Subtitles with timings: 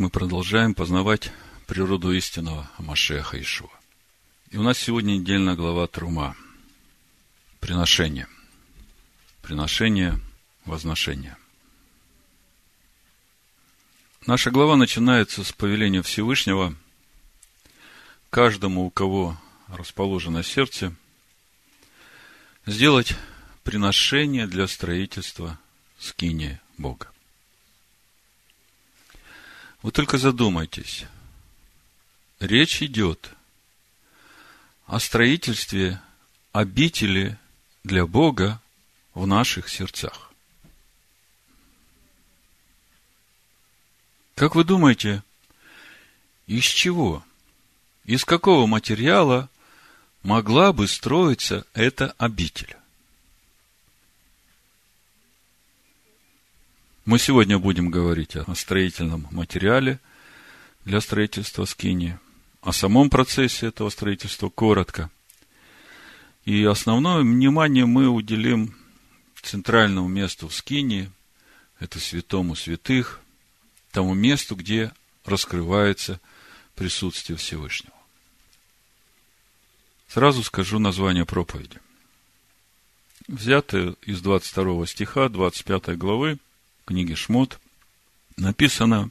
[0.00, 1.30] мы продолжаем познавать
[1.66, 3.68] природу истинного Машеха Ишуа.
[4.50, 6.34] И у нас сегодня недельная глава Трума.
[7.58, 8.26] Приношение.
[9.42, 10.18] Приношение,
[10.64, 11.36] возношение.
[14.24, 16.74] Наша глава начинается с повеления Всевышнего
[18.30, 19.38] каждому, у кого
[19.68, 20.94] расположено сердце,
[22.64, 23.16] сделать
[23.64, 25.58] приношение для строительства
[25.98, 27.12] скини Бога.
[29.82, 31.06] Вы только задумайтесь.
[32.38, 33.30] Речь идет
[34.86, 36.00] о строительстве
[36.52, 37.38] обители
[37.84, 38.60] для Бога
[39.14, 40.30] в наших сердцах.
[44.34, 45.22] Как вы думаете,
[46.46, 47.24] из чего,
[48.04, 49.48] из какого материала
[50.22, 52.76] могла бы строиться эта обитель?
[57.10, 59.98] Мы сегодня будем говорить о строительном материале
[60.84, 62.16] для строительства скини,
[62.60, 65.10] о самом процессе этого строительства коротко.
[66.44, 68.76] И основное внимание мы уделим
[69.42, 71.10] центральному месту в скине,
[71.80, 73.18] это святому святых,
[73.90, 74.92] тому месту, где
[75.24, 76.20] раскрывается
[76.76, 77.96] присутствие Всевышнего.
[80.06, 81.80] Сразу скажу название проповеди.
[83.26, 86.38] Взято из 22 стиха 25 главы
[86.90, 87.60] книги Шмот
[88.36, 89.10] написано,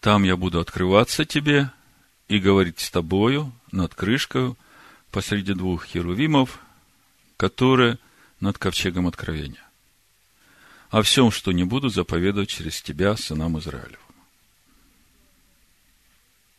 [0.00, 1.70] там я буду открываться тебе
[2.28, 4.56] и говорить с тобою над крышкой
[5.10, 6.60] посреди двух херувимов,
[7.38, 7.98] которые
[8.40, 9.64] над ковчегом откровения.
[10.90, 14.00] О всем, что не буду заповедовать через тебя, сынам Израилев.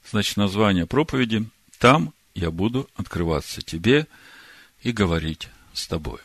[0.09, 1.47] Значит, название проповеди
[1.77, 4.07] «Там я буду открываться тебе
[4.81, 6.23] и говорить с тобою».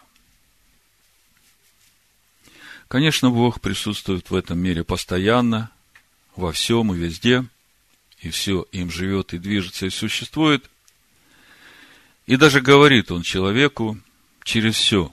[2.89, 5.71] Конечно, Бог присутствует в этом мире постоянно,
[6.37, 7.45] во всем и везде,
[8.21, 10.71] и все им живет и движется и существует.
[12.27, 13.99] И даже говорит Он человеку
[14.45, 15.13] через все,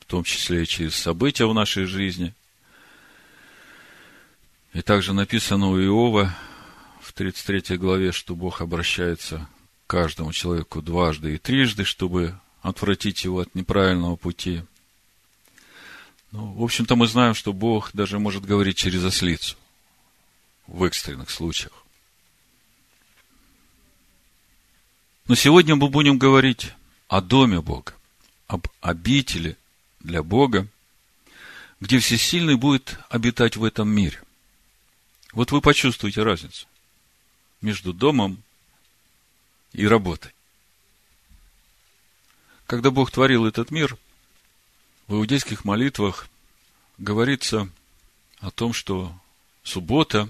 [0.00, 2.34] в том числе и через события в нашей жизни.
[4.72, 6.34] И также написано у Иова
[7.02, 9.48] в 33 главе, что Бог обращается
[9.86, 14.62] к каждому человеку дважды и трижды, чтобы отвратить его от неправильного пути–
[16.32, 19.56] ну, в общем-то, мы знаем, что Бог даже может говорить через ослицу
[20.66, 21.72] в экстренных случаях.
[25.26, 26.72] Но сегодня мы будем говорить
[27.08, 27.94] о доме Бога,
[28.46, 29.56] об обители
[30.00, 30.68] для Бога,
[31.80, 34.20] где Всесильный будет обитать в этом мире.
[35.32, 36.66] Вот вы почувствуете разницу
[37.60, 38.42] между домом
[39.72, 40.32] и работой.
[42.66, 43.96] Когда Бог творил этот мир–
[45.10, 46.28] в иудейских молитвах
[46.96, 47.68] говорится
[48.38, 49.12] о том, что
[49.64, 50.28] суббота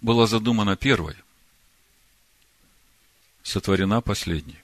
[0.00, 1.14] была задумана первой,
[3.44, 4.58] сотворена последней.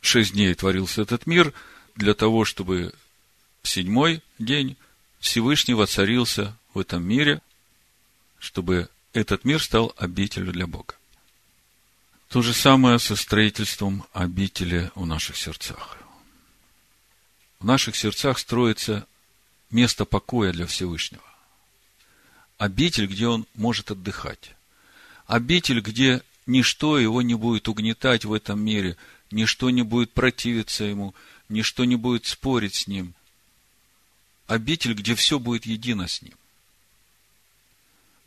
[0.00, 1.52] Шесть дней творился этот мир
[1.94, 2.92] для того, чтобы
[3.62, 4.76] в седьмой день
[5.20, 7.40] Всевышний воцарился в этом мире,
[8.40, 10.96] чтобы этот мир стал обителью для Бога.
[12.30, 15.97] То же самое со строительством обители в наших сердцах
[17.60, 19.06] в наших сердцах строится
[19.70, 21.22] место покоя для Всевышнего.
[22.56, 24.54] Обитель, где он может отдыхать.
[25.26, 28.96] Обитель, где ничто его не будет угнетать в этом мире,
[29.30, 31.14] ничто не будет противиться ему,
[31.48, 33.14] ничто не будет спорить с ним.
[34.46, 36.34] Обитель, где все будет едино с ним.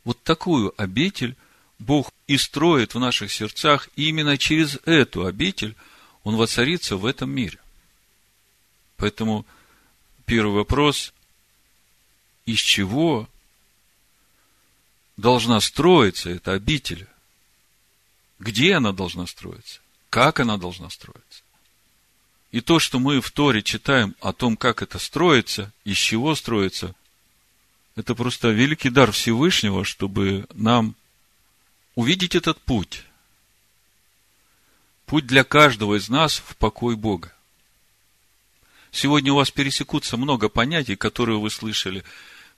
[0.04, 1.36] Вот такую обитель
[1.78, 5.74] Бог и строит в наших сердцах, и именно через эту обитель
[6.22, 7.58] Он воцарится в этом мире.
[9.02, 9.44] Поэтому
[10.26, 11.12] первый вопрос,
[12.46, 13.28] из чего
[15.16, 17.08] должна строиться эта обитель?
[18.38, 19.80] Где она должна строиться?
[20.08, 21.42] Как она должна строиться?
[22.52, 26.94] И то, что мы в Торе читаем о том, как это строится, из чего строится,
[27.96, 30.94] это просто великий дар Всевышнего, чтобы нам
[31.96, 33.02] увидеть этот путь.
[35.06, 37.34] Путь для каждого из нас в покой Бога.
[38.92, 42.04] Сегодня у вас пересекутся много понятий, которые вы слышали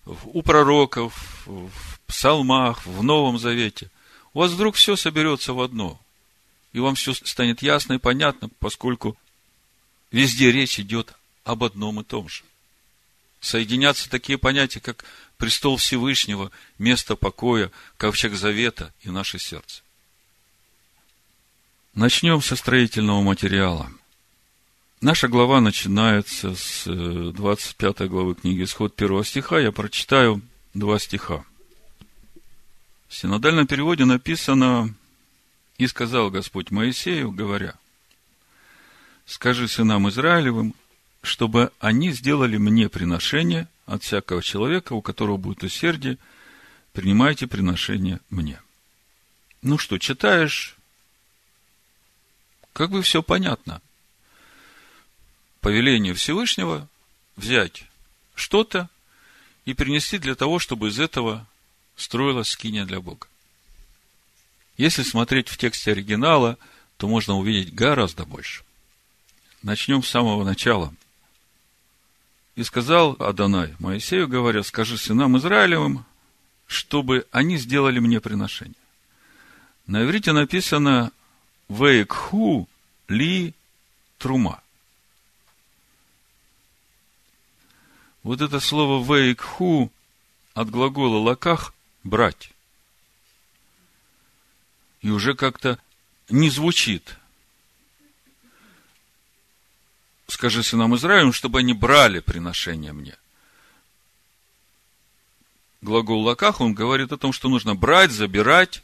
[0.05, 3.89] у пророков, в псалмах, в Новом Завете.
[4.35, 5.99] У вас вдруг все соберется в одно.
[6.73, 9.17] И вам все станет ясно и понятно, поскольку
[10.11, 11.15] везде речь идет
[11.45, 12.43] об одном и том же.
[13.41, 15.05] Соединятся такие понятия, как
[15.37, 19.83] престол Всевышнего, место покоя, ковчег завета и наше сердце.
[21.95, 23.89] Начнем со строительного материала–
[25.05, 29.59] Наша глава начинается с 25 э, главы книги Исход первого стиха.
[29.59, 30.41] Я прочитаю
[30.73, 31.45] два стиха.
[33.09, 34.95] В синодальном переводе написано
[35.77, 37.75] «И сказал Господь Моисею, говоря,
[39.27, 40.75] скажи сынам Израилевым,
[41.23, 46.17] чтобы они сделали мне приношение от всякого человека, у которого будет усердие,
[46.95, 48.59] принимайте приношение мне.
[49.61, 50.79] Ну что, читаешь,
[52.73, 53.83] как бы все понятно.
[55.65, 56.89] Повеление Всевышнего
[57.37, 57.85] взять
[58.35, 58.89] что-то
[59.65, 61.47] и принести для того, чтобы из этого
[61.97, 63.27] строилась скиния для Бога.
[64.77, 66.59] Если смотреть в тексте оригинала,
[66.99, 68.63] то можно увидеть гораздо больше.
[69.63, 70.95] Начнем с самого начала–
[72.57, 76.05] и сказал Адонай Моисею, говоря, скажи сынам Израилевым,
[76.67, 78.77] чтобы они сделали мне приношение.
[79.87, 81.11] На иврите написано
[81.69, 82.69] «Вейкху
[83.09, 83.55] ли
[84.19, 84.61] трума».
[88.25, 89.93] Вот это слово «вейкху»
[90.55, 91.73] от глагола «лаках»–
[92.05, 92.50] «брать».
[95.03, 95.79] И уже как-то
[96.29, 97.17] не звучит
[100.35, 103.17] скажи сынам Израилем, чтобы они брали приношение мне.
[105.81, 108.82] Глагол лаках, он говорит о том, что нужно брать, забирать.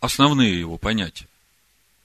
[0.00, 1.28] Основные его понятия.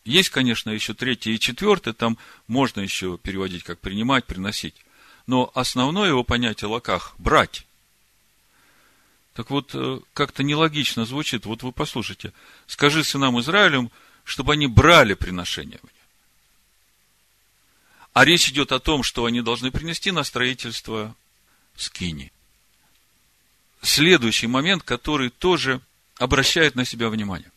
[0.04, 2.18] Есть, конечно, еще третье и четвертое, там
[2.48, 4.76] можно еще переводить как принимать, приносить.
[5.28, 7.66] Но основное его понятие лаках– брать.
[9.34, 11.46] Так вот, э, как-то нелогично звучит.
[11.46, 12.34] Вот вы послушайте.
[12.68, 13.92] Скажи сынам Израилем,
[14.24, 15.92] чтобы они брали приношение мне.
[18.14, 21.16] А речь идет о том, что они должны принести на строительство
[21.78, 22.32] скини.
[23.82, 25.80] Следующий момент, который тоже
[26.18, 27.52] обращает на себя внимание.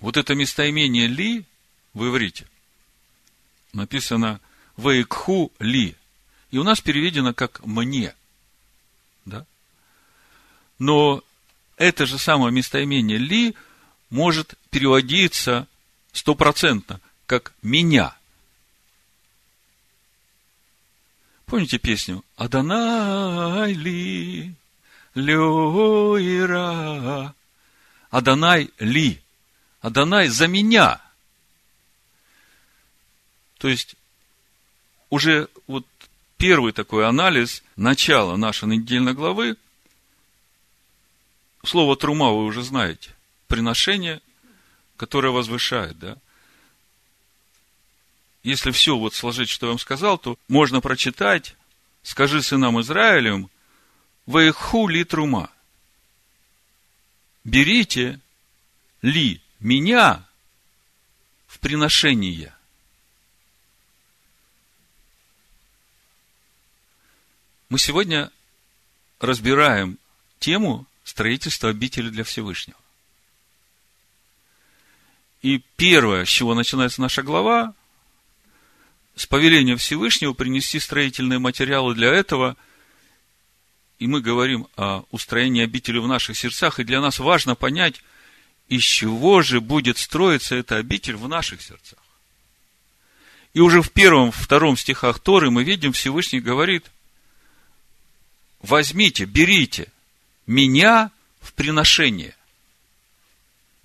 [0.00, 1.44] Вот это местоимение «ли»
[1.94, 2.46] в иврите
[3.72, 4.40] написано
[4.76, 5.96] «вейкху ли».
[6.50, 8.14] И у нас переведено как «мне».
[9.24, 9.44] Да?
[10.78, 11.22] Но
[11.76, 13.54] это же самое местоимение «ли»
[14.10, 15.66] может переводиться
[16.12, 18.14] стопроцентно как «меня».
[21.44, 22.24] Помните песню?
[22.36, 24.54] Адонай ли,
[25.14, 26.64] лёира.
[28.10, 29.22] Адонай ли.
[29.88, 31.00] Адонай за меня.
[33.56, 33.96] То есть,
[35.08, 35.86] уже вот
[36.36, 39.56] первый такой анализ начала нашей недельной главы,
[41.64, 43.10] слово трума вы уже знаете,
[43.46, 44.20] приношение,
[44.98, 46.18] которое возвышает, да,
[48.42, 51.56] если все вот сложить, что я вам сказал, то можно прочитать,
[52.02, 53.50] скажи сынам Израилем,
[54.26, 55.50] Ваиху ли трума.
[57.44, 58.20] Берите
[59.00, 60.24] ли меня
[61.46, 62.54] в приношение.
[67.68, 68.30] Мы сегодня
[69.20, 69.98] разбираем
[70.38, 72.78] тему строительства обители для Всевышнего.
[75.42, 77.74] И первое, с чего начинается наша глава,
[79.14, 82.56] с повеления Всевышнего принести строительные материалы для этого.
[83.98, 86.78] И мы говорим о устроении обители в наших сердцах.
[86.78, 88.02] И для нас важно понять,
[88.68, 91.98] из чего же будет строиться эта обитель в наших сердцах.
[93.54, 96.90] И уже в первом, втором стихах Торы мы видим, Всевышний говорит,
[98.60, 99.90] возьмите, берите
[100.46, 101.10] меня
[101.40, 102.36] в приношение.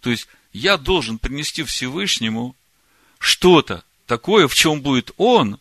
[0.02, 2.56] То есть, я должен принести Всевышнему
[3.20, 5.60] что-то, такое, в чем будет он,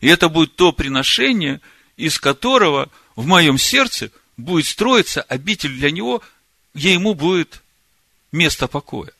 [0.00, 1.62] и это будет то приношение,
[1.96, 6.22] из которого в моем сердце будет строиться обитель для него,
[6.74, 7.62] ему будет
[8.32, 9.12] место покоя.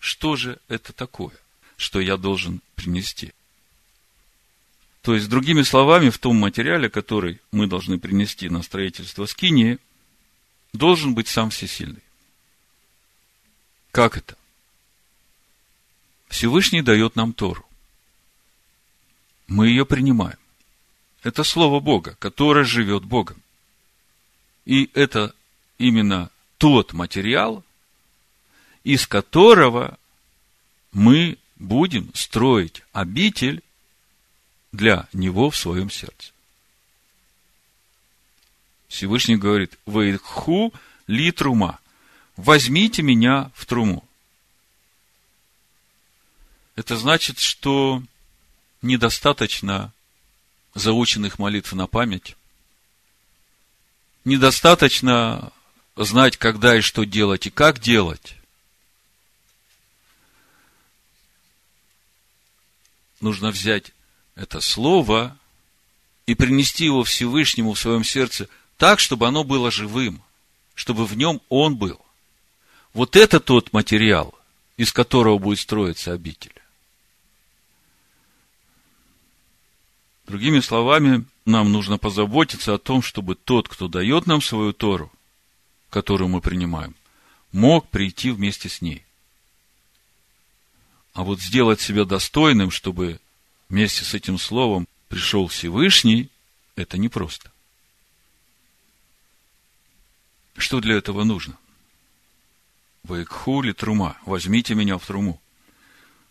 [0.00, 1.36] Что же это такое,
[1.76, 3.32] что я должен принести?
[5.02, 9.78] То есть, другими словами, в том материале, который мы должны принести на строительство скинии,
[10.72, 12.02] должен быть сам всесильный.
[13.90, 14.36] Как это?
[16.28, 17.66] Всевышний дает нам Тору.
[19.48, 20.38] Мы ее принимаем.
[21.22, 23.42] Это Слово Бога, которое живет Богом.
[24.64, 25.34] И это
[25.82, 27.64] именно тот материал,
[28.84, 29.98] из которого
[30.92, 33.62] мы будем строить обитель
[34.70, 36.32] для него в своем сердце.
[38.88, 40.72] Всевышний говорит, «Вейху
[41.06, 41.80] ли трума,
[42.36, 44.06] возьмите меня в труму».
[46.76, 48.02] Это значит, что
[48.82, 49.92] недостаточно
[50.74, 52.36] заученных молитв на память.
[54.24, 55.52] Недостаточно
[55.96, 58.36] знать, когда и что делать, и как делать.
[63.20, 63.92] Нужно взять
[64.34, 65.36] это слово
[66.26, 70.22] и принести его Всевышнему в своем сердце так, чтобы оно было живым,
[70.74, 72.00] чтобы в нем он был.
[72.94, 74.34] Вот это тот материал,
[74.76, 76.52] из которого будет строиться обитель.
[80.26, 85.12] Другими словами, нам нужно позаботиться о том, чтобы тот, кто дает нам свою Тору,
[85.92, 86.94] которую мы принимаем,
[87.52, 89.04] мог прийти вместе с ней.
[91.12, 93.20] А вот сделать себя достойным, чтобы
[93.68, 96.30] вместе с этим словом пришел Всевышний,
[96.76, 97.52] это непросто.
[100.56, 101.58] Что для этого нужно?
[103.02, 104.16] Ваикхули трума.
[104.24, 105.42] Возьмите меня в труму.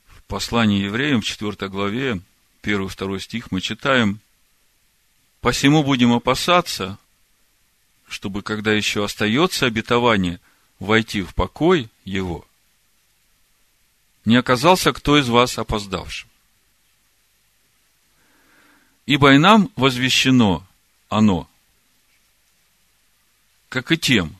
[0.08, 2.20] В послании евреям в 4 главе,
[2.64, 4.22] 1-2 стих мы читаем,
[5.40, 6.98] «Посему будем опасаться,
[8.12, 10.40] чтобы, когда еще остается обетование,
[10.80, 12.46] войти в покой его,
[14.26, 16.30] не оказался кто из вас опоздавшим.
[19.06, 20.68] Ибо и нам возвещено
[21.10, 21.50] оно,
[23.70, 24.36] как и тем,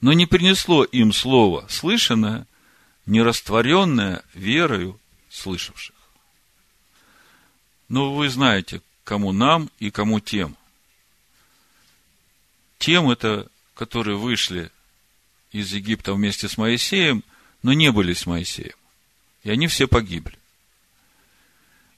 [0.00, 2.46] но не принесло им слово слышанное,
[3.04, 5.94] не растворенное верою слышавших.
[7.88, 10.56] Но вы знаете, кому нам и кому тем.
[12.78, 14.70] Тем это, которые вышли
[15.52, 17.24] из Египта вместе с Моисеем,
[17.62, 18.76] но не были с Моисеем.
[19.42, 20.36] И они все погибли.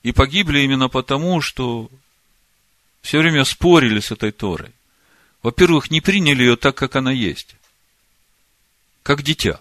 [0.03, 1.91] И погибли именно потому, что
[3.03, 4.71] все время спорили с этой Торой.
[5.43, 7.57] Во-первых, не приняли ее так, как она есть
[9.09, 9.59] как дитя.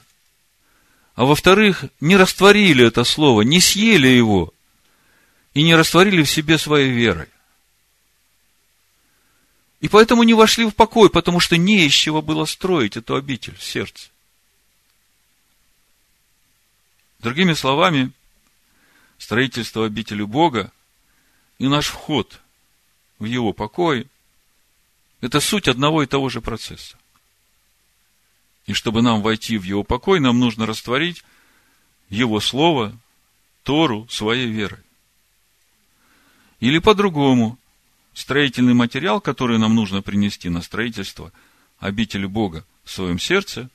[1.16, 4.54] А во-вторых, не растворили это слово, не съели его
[5.54, 7.30] и не растворили в себе своей верой.
[9.80, 13.56] И поэтому не вошли в покой, потому что не из чего было строить эту обитель
[13.56, 14.10] в сердце.
[17.20, 18.12] Другими словами,
[19.18, 20.72] строительство обители Бога
[21.60, 22.40] и наш вход
[23.20, 24.08] в его покой–
[25.22, 26.98] это суть одного и того же процесса.
[28.66, 31.24] И чтобы нам войти в его покой, нам нужно растворить
[32.10, 32.98] его слово,
[33.64, 34.80] Тору, своей верой.
[36.60, 37.58] Или по-другому,
[38.18, 41.32] строительный материал, который нам нужно принести на строительство
[41.78, 43.70] обители Бога в своем сердце,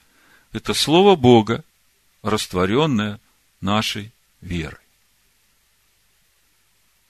[0.51, 1.65] это Слово Бога,
[2.23, 3.21] растворенное
[3.61, 4.81] нашей верой.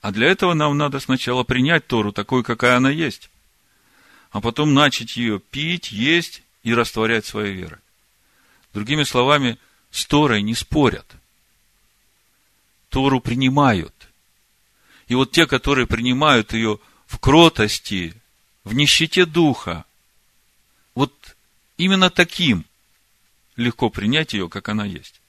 [0.01, 3.31] А для этого нам надо сначала принять Тору такой, какая она есть,
[4.29, 7.79] а потом начать ее пить, есть и растворять своей верой.
[8.73, 9.57] Другими словами,
[9.89, 11.07] с Торой не спорят.
[12.89, 13.93] Тору принимают.
[15.07, 16.79] И вот те, которые принимают ее
[17.13, 18.19] в кротости,
[18.63, 19.85] в нищете духа,
[20.95, 21.37] вот
[21.77, 22.65] именно таким
[23.55, 25.21] легко принять ее, как она есть.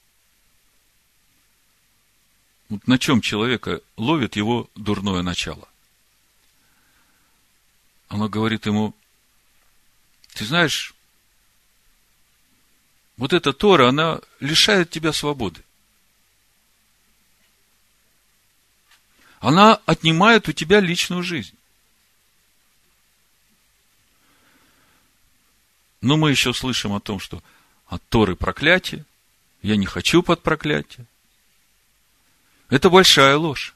[2.71, 5.69] Вот на чем человека ловит его дурное начало?
[8.09, 8.95] Оно говорит ему,
[10.33, 10.95] ты знаешь,
[13.19, 15.63] вот эта Тора, она лишает тебя свободы.
[19.41, 21.59] Она отнимает у тебя личную жизнь.
[26.05, 27.43] Но мы еще слышим о том, что
[27.87, 29.07] от Торы проклятие,
[29.63, 31.07] я не хочу под проклятие.
[32.69, 33.73] Это большая ложь.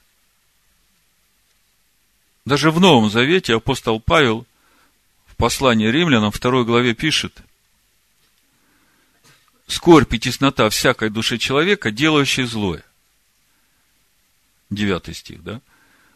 [2.45, 4.45] Даже в Новом Завете апостол Павел
[5.25, 7.35] в послании римлянам, второй главе пишет,
[9.65, 12.83] скорбь и теснота всякой души человека, делающей злое.
[14.69, 15.61] Девятый стих, да?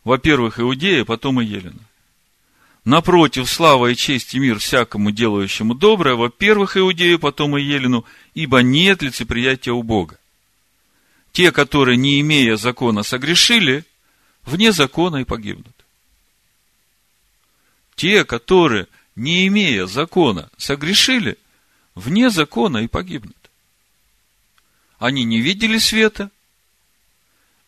[0.04, 1.80] Во-первых, Иудея, потом и Елена.
[2.86, 8.62] Напротив, слава и честь и мир всякому делающему доброе, во-первых, Иудею, потом и Елену, ибо
[8.62, 10.20] нет лицеприятия у Бога.
[11.32, 13.86] Те, которые, не имея закона, согрешили,
[14.44, 15.74] вне закона и погибнут.
[17.96, 21.38] Те, которые, не имея закона, согрешили,
[21.96, 23.38] вне закона и погибнут
[25.04, 26.32] они не видели света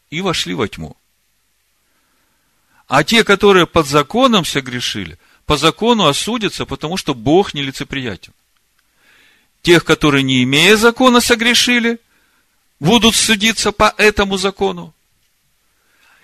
[0.10, 0.96] и вошли во тьму.
[2.88, 8.34] А те, которые под законом согрешили, по закону осудятся, потому что Бог нелицеприятен.
[9.62, 12.00] Тех, которые не имея закона согрешили,
[12.80, 14.94] будут судиться по этому закону.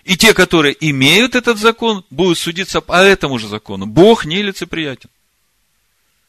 [0.04, 3.86] И те, которые имеют этот закон, будут судиться по этому же закону.
[3.86, 5.10] Бог нелицеприятен.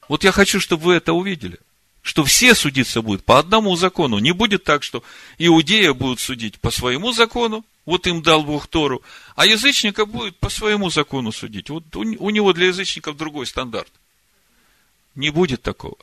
[0.08, 1.58] Вот я хочу, чтобы вы это увидели–
[2.02, 4.18] что все судиться будут по одному закону.
[4.18, 5.02] Не будет так, что
[5.38, 9.02] иудея будут судить по своему закону, вот им дал Бог Тору,
[9.34, 11.70] а язычника будет по своему закону судить.
[11.70, 13.92] Вот у него для язычников другой стандарт.
[15.14, 15.96] Не будет такого.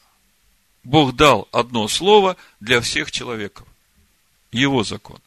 [0.83, 3.67] Бог дал одно слово для всех человеков.
[4.51, 5.19] Его закон.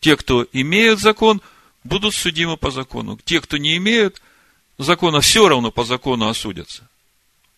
[0.00, 1.42] Те, кто имеют закон,
[1.84, 3.18] будут судимы по закону.
[3.24, 4.22] Те, кто не имеют
[4.78, 6.88] закона, все равно по закону осудятся.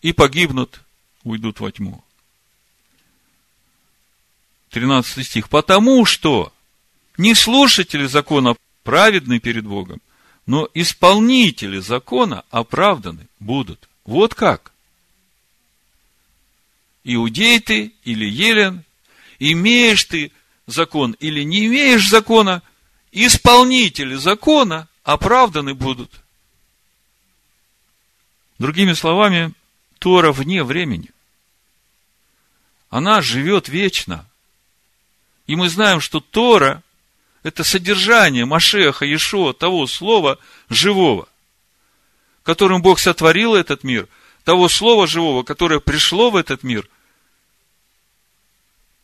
[0.01, 0.81] И погибнут,
[1.23, 2.03] уйдут во тьму.
[4.71, 5.49] 13 стих.
[5.49, 6.51] Потому что
[7.17, 10.01] не слушатели закона праведны перед Богом,
[10.45, 13.87] но исполнители закона оправданы будут.
[14.05, 14.71] Вот как.
[17.03, 18.83] Иудей ты или елен,
[19.39, 20.31] имеешь ты
[20.67, 22.61] закон или не имеешь закона,
[23.11, 26.11] исполнители закона оправданы будут.
[28.57, 29.53] Другими словами,
[29.99, 31.09] Тора вне времени.
[32.89, 34.25] Она живет вечно.
[35.47, 36.81] И мы знаем, что Тора–
[37.43, 41.27] это содержание Машеха Иешуа, того слова живого,
[42.43, 44.07] которым Бог сотворил этот мир,
[44.45, 46.89] того слова живого, которое пришло в этот мир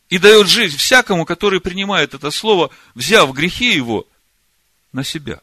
[0.08, 4.06] и дает жизнь всякому, который принимает это слово, взяв грехи его
[4.92, 5.40] на себя.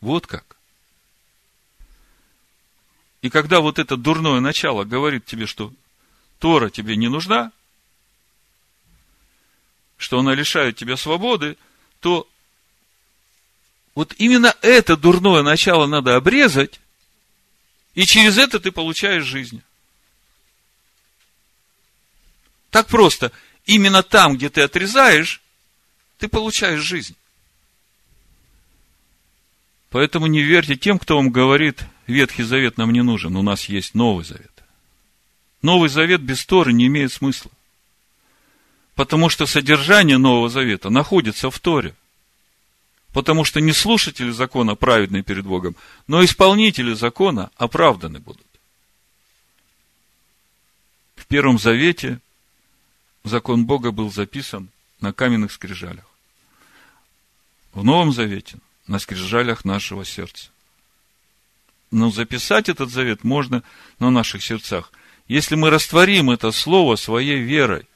[0.00, 0.56] Вот как.
[3.20, 5.72] И когда вот это дурное начало говорит тебе, что
[6.38, 7.52] Тора тебе не нужна,
[9.96, 11.56] что она лишает тебя свободы,
[12.00, 12.28] то
[13.94, 16.80] вот именно это дурное начало надо обрезать,
[17.94, 19.62] и через это ты получаешь жизнь.
[22.70, 23.32] Так просто.
[23.64, 25.40] Именно там, где ты отрезаешь,
[26.18, 27.16] ты получаешь жизнь.
[29.88, 33.94] Поэтому не верьте тем, кто вам говорит, Ветхий Завет нам не нужен, у нас есть
[33.94, 34.52] Новый Завет.
[35.62, 37.50] Новый Завет без Торы не имеет смысла.
[38.96, 41.94] Потому что содержание Нового Завета находится в Торе.
[43.12, 45.76] Потому что не слушатели закона праведны перед Богом,
[46.06, 48.46] но исполнители закона оправданы будут.
[51.14, 52.20] В Первом Завете
[53.22, 56.06] закон Бога был записан на каменных скрижалях.
[57.74, 60.48] В Новом Завете на скрижалях нашего сердца.
[61.90, 63.62] Но записать этот завет можно
[63.98, 64.90] на наших сердцах,
[65.28, 67.86] если мы растворим это слово своей верой.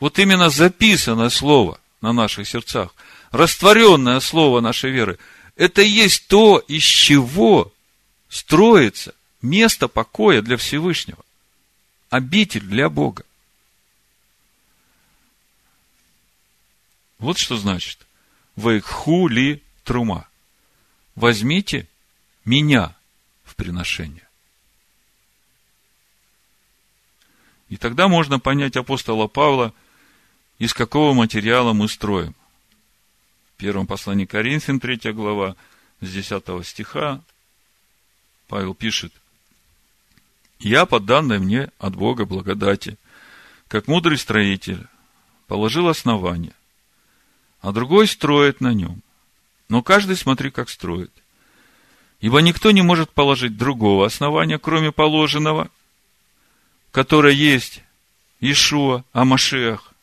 [0.00, 2.94] Вот именно записанное слово на наших сердцах,
[3.30, 5.18] растворенное слово нашей веры,
[5.56, 7.72] это и есть то, из чего
[8.28, 11.24] строится место покоя для Всевышнего,
[12.10, 13.24] обитель для Бога.
[17.18, 18.06] Вот что значит.
[18.56, 20.28] Вейху ли трума.
[21.14, 21.88] Возьмите
[22.44, 22.94] меня
[23.44, 24.28] в приношение.
[27.68, 29.72] И тогда можно понять апостола Павла,
[30.58, 32.34] из какого материала мы строим.
[33.54, 35.56] В первом послании Коринфян, 3 глава,
[36.00, 37.22] с 10 стиха,
[38.48, 39.12] Павел пишет,
[40.58, 42.98] «Я, по данной мне от Бога благодати,
[43.68, 44.86] как мудрый строитель,
[45.46, 46.54] положил основание,
[47.60, 49.02] а другой строит на нем.
[49.68, 51.10] Но каждый смотри, как строит.
[52.20, 55.70] Ибо никто не может положить другого основания, кроме положенного,
[56.90, 57.82] которое есть
[58.40, 59.93] Ишуа, Амашех.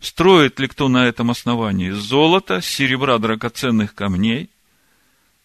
[0.00, 4.48] Строит ли кто на этом основании золото, серебра, драгоценных камней,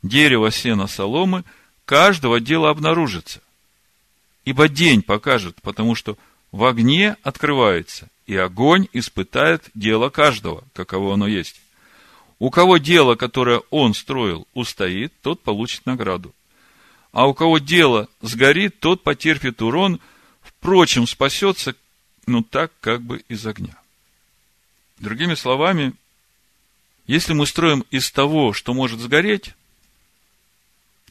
[0.03, 1.43] дерево, сена, соломы,
[1.85, 3.41] каждого дела обнаружится.
[4.45, 6.17] Ибо день покажет, потому что
[6.51, 11.59] в огне открывается, и огонь испытает дело каждого, каково оно есть.
[12.37, 16.33] У кого дело, которое он строил, устоит, тот получит награду.
[17.11, 19.99] А у кого дело сгорит, тот потерпит урон,
[20.41, 21.75] впрочем, спасется,
[22.27, 23.75] ну так, как бы из огня.
[24.97, 25.93] Другими словами,
[27.07, 29.53] если мы строим из того, что может сгореть,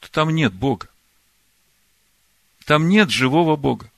[0.01, 0.89] то там нет Бога.
[2.65, 3.91] Там нет живого Бога.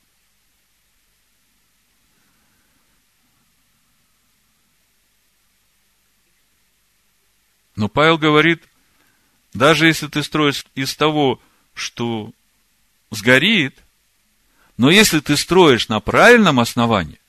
[7.75, 8.63] Но Павел говорит,
[9.53, 11.41] даже если ты строишь из того,
[11.73, 12.31] что
[13.11, 13.77] сгорит,
[14.77, 17.19] но если ты строишь на правильном основании,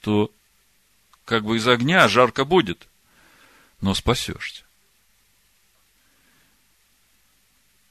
[0.00, 0.32] то
[1.28, 2.88] как бы из огня жарко будет,
[3.82, 4.64] но спасешься.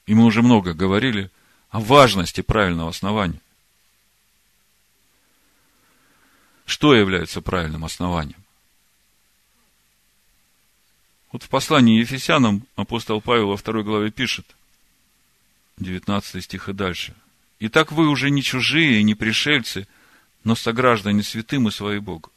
[0.07, 1.29] И мы уже много говорили
[1.69, 3.39] о важности правильного основания.
[6.65, 8.43] Что является правильным основанием?
[11.31, 14.47] Вот в послании Ефесянам апостол Павел во второй главе пишет,
[15.77, 17.13] 19 стих и дальше.
[17.59, 19.87] «Итак вы уже не чужие, не пришельцы,
[20.43, 22.31] но сограждане святым и своей Богу.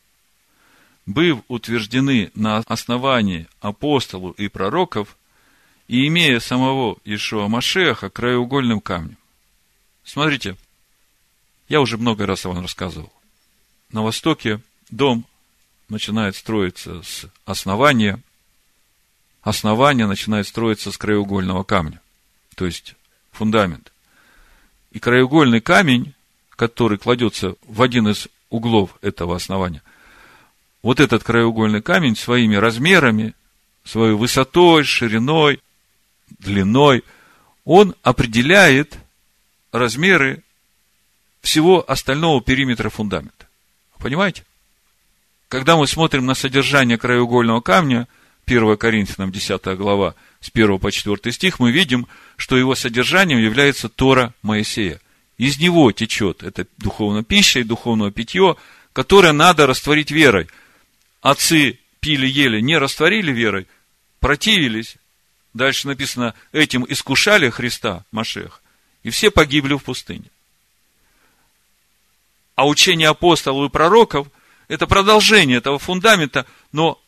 [1.10, 5.16] Быв утверждены на основании апостолу и пророков,
[5.88, 9.16] и имея самого Ишуа Машеха краеугольным камнем.
[10.04, 10.56] Смотрите,
[11.68, 13.12] я уже много раз вам рассказывал.
[13.90, 14.60] На востоке
[14.92, 15.24] дом
[15.88, 18.22] начинает строиться с основания,
[19.42, 22.00] основание начинает строиться с краеугольного камня,
[22.54, 22.94] то есть
[23.32, 23.92] фундамент.
[24.92, 26.14] И краеугольный камень,
[26.50, 29.82] который кладется в один из углов этого основания,
[30.82, 33.34] вот этот краеугольный камень своими размерами,
[33.84, 35.60] своей высотой, шириной,
[36.38, 37.04] длиной,
[37.64, 38.98] он определяет
[39.72, 40.42] размеры
[41.42, 43.46] всего остального периметра фундамента.
[43.98, 44.44] Понимаете?
[45.48, 48.08] Когда мы смотрим на содержание краеугольного камня,
[48.46, 53.88] 1 Коринфянам 10 глава, с 1 по 4 стих, мы видим, что его содержанием является
[53.88, 55.00] Тора Моисея.
[55.38, 58.56] Из него течет это духовная пища и духовное питье,
[58.92, 60.48] которое надо растворить верой.
[61.20, 63.66] Отцы пили, ели, не растворили верой,
[64.20, 64.96] противились.
[65.52, 68.62] Дальше написано, этим искушали Христа, Машех,
[69.02, 70.30] и все погибли в пустыне.
[72.54, 74.28] А учение апостолов и пророков–
[74.68, 77.00] это продолжение этого фундамента, но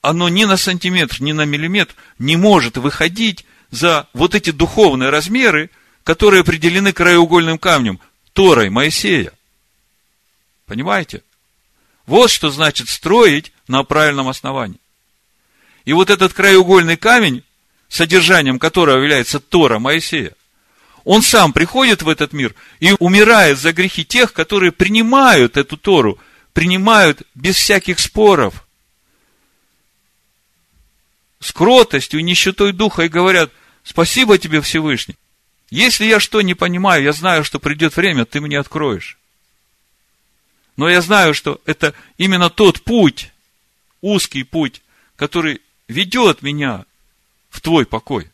[0.00, 5.70] оно ни на сантиметр, ни на миллиметр не может выходить за вот эти духовные размеры,
[6.04, 8.00] которые определены краеугольным камнем,
[8.32, 9.32] Торой Моисея.
[10.66, 11.22] Понимаете?
[12.06, 14.80] Вот что значит строить на правильном основании.
[15.84, 17.42] И вот этот краеугольный камень,
[17.88, 20.32] содержанием которого является Тора Моисея,
[21.04, 26.18] он сам приходит в этот мир и умирает за грехи тех, которые принимают эту Тору,
[26.52, 28.64] принимают без всяких споров,
[31.40, 33.50] с кротостью нищетой духа и говорят,
[33.82, 35.16] спасибо тебе, Всевышний.
[35.70, 39.18] Если я что не понимаю, я знаю, что придет время, ты мне откроешь.
[40.76, 43.32] Но я знаю, что это именно тот путь,
[44.00, 44.82] узкий путь,
[45.16, 46.84] который ведет меня
[47.50, 48.30] в твой покой.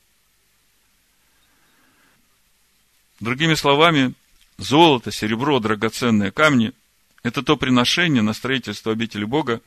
[3.20, 4.14] Другими словами,
[4.58, 6.72] золото, серебро, драгоценные камни–
[7.24, 9.60] это то приношение на строительство обители Бога,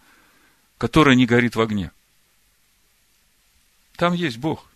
[0.77, 1.91] которое не горит в огне.
[3.97, 4.67] Там есть Бог.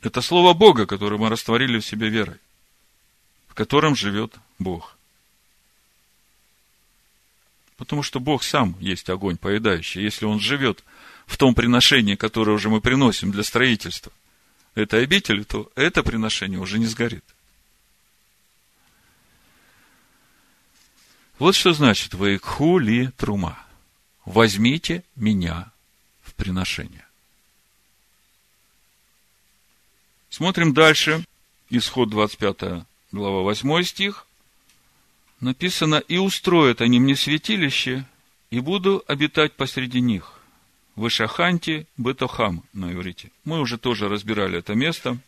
[0.00, 2.38] Это слово Бога, которое мы растворили в себе верой,
[3.48, 4.93] в котором живет Бог.
[7.76, 10.02] Потому что Бог сам есть огонь поедающий.
[10.02, 10.84] Если Он живет
[11.26, 14.12] в том приношении, которое уже мы приносим для строительства–
[14.74, 17.24] этой обители, то это приношение уже не сгорит.
[21.38, 22.80] Вот что значит «Ваикху
[23.16, 23.58] трума».
[24.24, 25.70] Возьмите меня
[26.22, 27.06] в приношение.
[30.30, 31.24] Смотрим дальше.
[31.68, 34.26] Исход 25 глава 8 стих.
[35.44, 38.06] Написано, «И устроят они мне святилище,
[38.48, 40.40] и буду обитать посреди них,
[40.96, 43.30] Вышаханти Бетохам на иврите.
[43.44, 45.18] Мы уже тоже разбирали это место.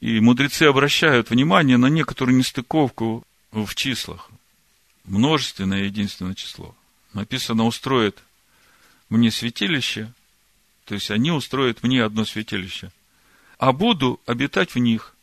[0.00, 4.30] И мудрецы обращают внимание на некоторую нестыковку в числах.
[5.04, 6.74] Множественное единственное число.
[7.12, 8.22] Написано устроит
[9.10, 10.10] мне святилище,
[10.86, 12.90] то есть они устроят мне одно святилище,
[13.58, 15.14] а буду обитать в них.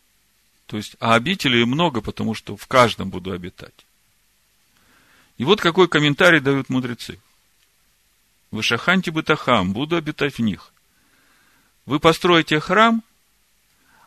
[0.67, 3.86] То есть, а обителей много, потому что в каждом буду обитать.
[5.37, 7.19] И вот какой комментарий дают мудрецы.
[8.51, 10.71] Вышаханти бытахам, буду обитать в них.
[11.85, 13.03] Вы построите храм,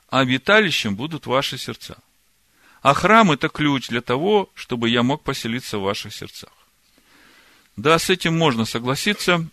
[0.09, 1.97] а обиталищем будут ваши сердца.
[2.83, 6.51] А храм– это ключ для того, чтобы я мог поселиться в ваших сердцах.
[7.77, 9.47] Да, с этим можно согласиться,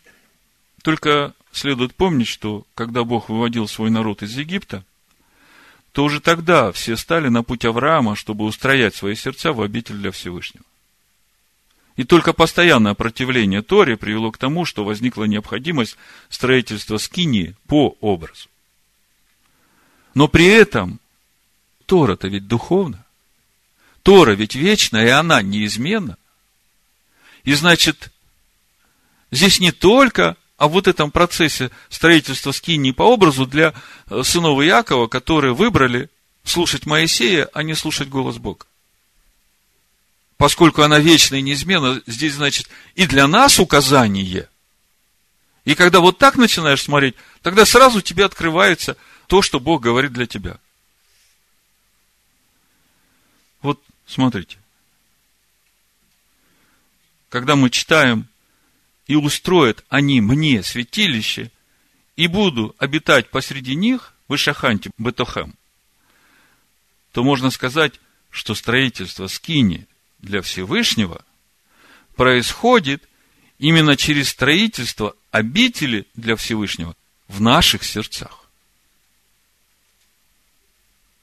[0.82, 4.84] только следует помнить, что когда Бог выводил свой народ из Египта,
[5.92, 10.12] то уже тогда все стали на путь Авраама, чтобы устроять свои сердца в обитель для
[10.12, 10.64] Всевышнего.
[11.98, 15.98] И только постоянное противление Торе привело к тому, что возникла необходимость
[16.30, 18.48] строительства скинии по образу.
[20.14, 21.00] Но при этом
[21.88, 23.04] Тора-то ведь духовна.
[24.04, 26.18] Тора ведь вечна, и она неизменна.
[27.44, 28.12] И значит,
[29.32, 33.74] здесь не только о вот этом процессе строительства скинии по образу для
[34.10, 36.10] э, сынов Иакова, которые выбрали
[36.44, 38.67] слушать Моисея, а не слушать голос Бога
[40.38, 44.48] поскольку она вечная и неизменна, здесь, значит, и для нас указание.
[45.66, 48.96] И когда вот так начинаешь смотреть, тогда сразу тебе открывается
[49.26, 50.60] то, что Бог говорит для тебя.
[53.62, 54.58] Вот смотрите.
[57.30, 58.28] Когда мы читаем
[59.08, 61.52] «И устроят они мне святилище,
[62.16, 65.56] и буду обитать посреди них» в Ишаханте Бетохем,
[67.14, 67.94] то можно сказать,
[68.30, 69.88] что строительство Скини–
[70.20, 71.24] для Всевышнего
[72.16, 73.08] происходит
[73.60, 76.96] именно через строительство обители для Всевышнего
[77.28, 78.46] в наших сердцах.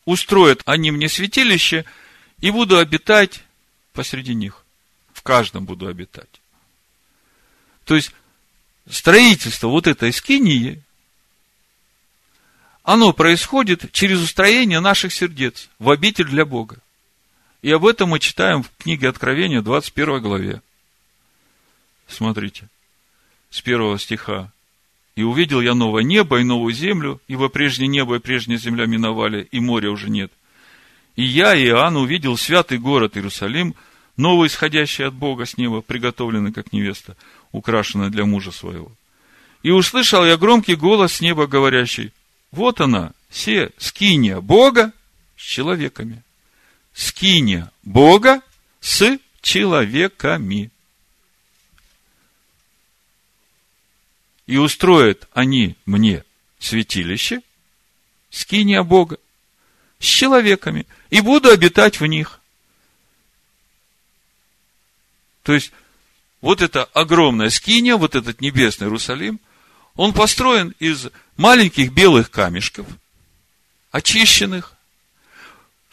[0.05, 1.85] Устроят они мне святилище,
[2.41, 3.43] и буду обитать
[3.93, 4.65] посреди них.
[5.13, 6.41] В каждом буду обитать.
[7.85, 8.13] То есть,
[8.91, 10.83] строительство вот этой скинии,
[12.83, 16.79] оно происходит через устроение наших сердец в обитель для Бога.
[17.65, 20.61] И об этом мы читаем в книге Откровения, 21 главе.
[22.07, 22.69] Смотрите,
[23.49, 24.53] с первого стиха.
[25.17, 29.49] «И увидел я новое небо и новую землю, ибо прежнее небо и прежняя земля миновали,
[29.51, 30.31] и моря уже нет.
[31.17, 33.75] И я, Иоанн, увидел святый город Иерусалим,
[34.19, 37.17] новый, исходящий от Бога с неба, приготовленный как невеста,
[37.51, 38.93] украшенная для мужа своего.
[39.63, 42.13] И услышал я громкий голос с неба, говорящий,
[42.51, 44.93] вот она, все скиния Бога
[45.39, 46.24] с человеками.
[46.95, 48.41] Скиния Бога
[48.81, 50.71] с человеками.
[54.47, 56.25] И устроят они мне
[56.59, 57.43] святилище,
[58.31, 59.19] скиния Бога,
[59.99, 62.41] с человеками, и буду обитать в них.
[65.43, 65.73] То есть,
[66.41, 69.41] вот эта огромная скиния, вот этот небесный Иерусалим,
[69.95, 72.87] он построен из маленьких белых камешков,
[73.91, 74.74] очищенных,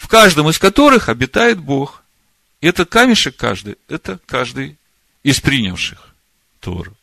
[0.01, 2.03] в каждом из которых обитает Бог.
[2.59, 4.77] И этот камешек каждый, это каждый
[5.21, 6.15] из принявших
[6.59, 6.97] Тору.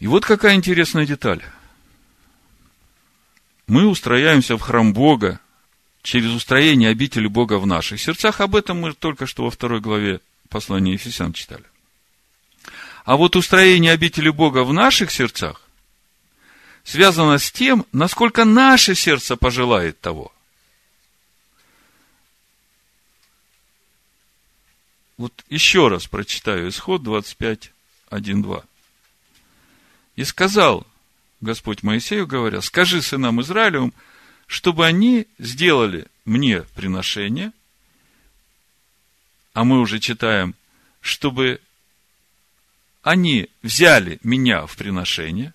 [0.00, 1.42] И вот какая интересная деталь.
[3.66, 5.40] Мы устрояемся в храм Бога
[6.02, 8.42] через устроение обители Бога в наших сердцах.
[8.42, 11.64] Об этом мы только что во второй главе послания Ефесян читали.
[13.06, 15.63] А вот устроение обители Бога в наших сердцах
[16.84, 20.32] связано с тем, насколько наше сердце пожелает того.
[25.16, 27.72] Вот еще раз прочитаю исход 25,
[28.10, 28.64] 1, 2.
[30.16, 30.86] И сказал
[31.40, 33.92] Господь Моисею, говоря, скажи сынам Израилевым,
[34.46, 37.52] чтобы они сделали мне приношение,
[39.52, 40.54] а мы уже читаем,
[41.00, 41.60] чтобы
[43.02, 45.54] они взяли меня в приношение,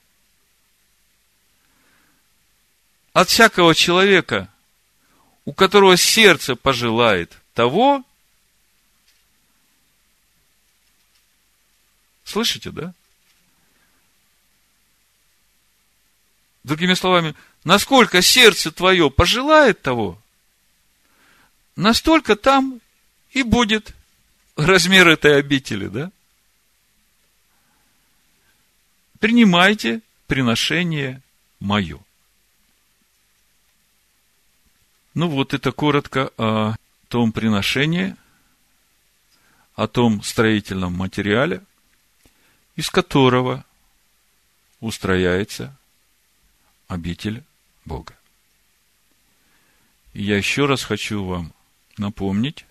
[3.14, 4.50] от всякого человека,
[5.46, 8.04] у которого сердце пожелает того,
[12.24, 12.94] слышите, да?
[16.64, 20.22] Другими словами, насколько сердце твое пожелает того,
[21.76, 22.80] настолько там
[23.32, 23.96] и будет
[24.56, 26.12] размер этой обители, да?
[29.20, 31.22] принимайте приношение
[31.60, 32.00] мое.
[35.14, 36.76] Ну вот это коротко о
[37.08, 38.16] том приношении,
[39.76, 41.64] о том строительном материале,
[42.76, 43.66] из которого
[44.80, 45.76] устрояется
[46.88, 47.44] обитель
[47.86, 48.16] Бога.
[50.14, 51.54] И я еще раз хочу вам
[51.98, 52.66] напомнить,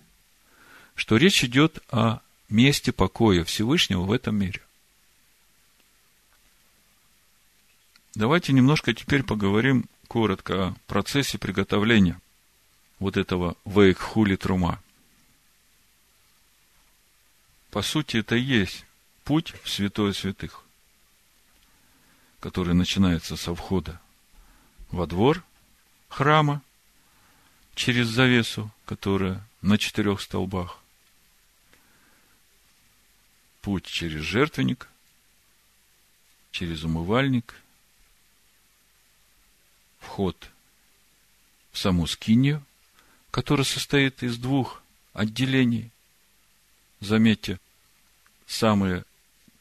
[0.94, 4.62] что речь идет о месте покоя Всевышнего в этом мире.
[8.14, 12.20] Давайте немножко теперь поговорим коротко о процессе приготовления
[12.98, 14.82] вот этого вейкхули трума.
[17.70, 18.84] По сути, это и есть
[19.24, 20.64] путь в святое святых,
[22.40, 24.00] который начинается со входа
[24.90, 25.44] во двор
[26.08, 26.62] храма
[27.74, 30.78] через завесу, которая на четырех столбах,
[33.60, 34.88] путь через жертвенник,
[36.50, 37.54] через умывальник–
[40.08, 40.50] вход
[41.70, 42.64] в саму скинию,
[43.30, 45.90] которая состоит из двух отделений.
[47.00, 47.60] Заметьте,
[48.46, 49.04] самые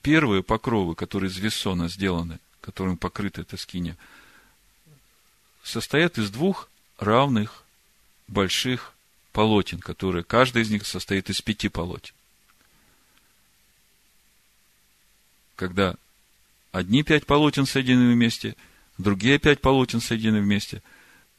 [0.02, 3.98] первые покровы, которые из весона сделаны, которым покрыта эта скиния,
[5.64, 7.64] состоят из двух равных
[8.28, 8.94] больших
[9.34, 12.14] полотен, которые, каждый из них состоит из пяти полотен.
[15.56, 15.96] Когда
[16.72, 18.56] одни пять полотен соединены вместе–
[18.98, 20.82] другие пять полотен соединены вместе.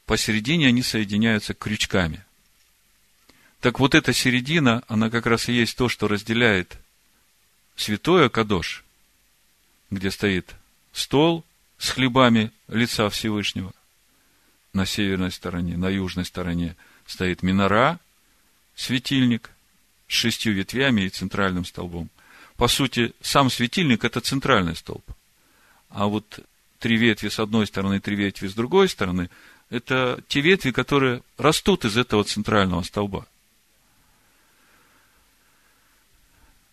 [0.09, 2.25] Посередине они соединяются крючками.
[3.59, 6.79] Так вот эта середина, она как раз и есть то, что разделяет
[7.75, 8.83] святое Кадош,
[9.91, 10.55] где стоит
[10.93, 11.45] стол
[11.77, 13.71] с хлебами лица Всевышнего.
[14.73, 17.99] На северной стороне, на южной стороне стоит минора,
[18.75, 19.51] светильник
[20.07, 22.09] с шестью ветвями и центральным столбом.
[22.55, 25.05] По сути, сам светильник– это центральный столб.
[25.89, 26.39] А вот
[26.79, 29.29] три ветви с одной стороны, три ветви с другой стороны,
[29.69, 33.27] это те ветви, которые растут из этого центрального столба.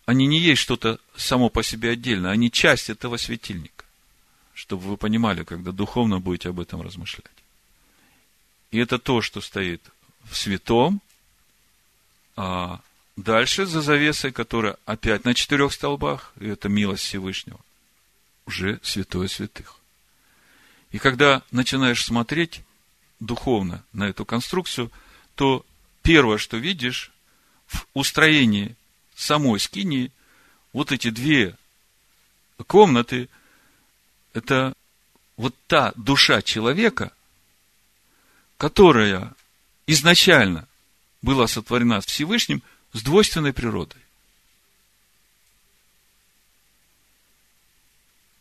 [0.05, 3.85] Они не есть что-то само по себе отдельно, они часть этого светильника.
[4.53, 7.25] Чтобы вы понимали, когда духовно будете об этом размышлять.
[8.71, 9.81] И это то, что стоит
[10.23, 11.01] в святом,
[12.35, 12.81] а
[13.15, 17.59] дальше за завесой, которая опять на четырех столбах, и это милость Всевышнего,
[18.45, 19.75] уже святое святых.
[20.91, 22.61] И когда начинаешь смотреть
[23.19, 24.91] духовно на эту конструкцию,
[25.35, 25.65] то
[26.01, 27.11] первое, что видишь
[27.67, 28.75] в устроении
[29.15, 30.11] самой скинии,
[30.73, 31.57] вот эти две
[32.67, 33.29] комнаты,
[34.33, 34.73] это
[35.35, 37.11] вот та душа человека,
[38.57, 39.33] которая
[39.85, 40.67] изначально
[41.21, 42.61] была сотворена Всевышним
[42.93, 44.01] с двойственной природой.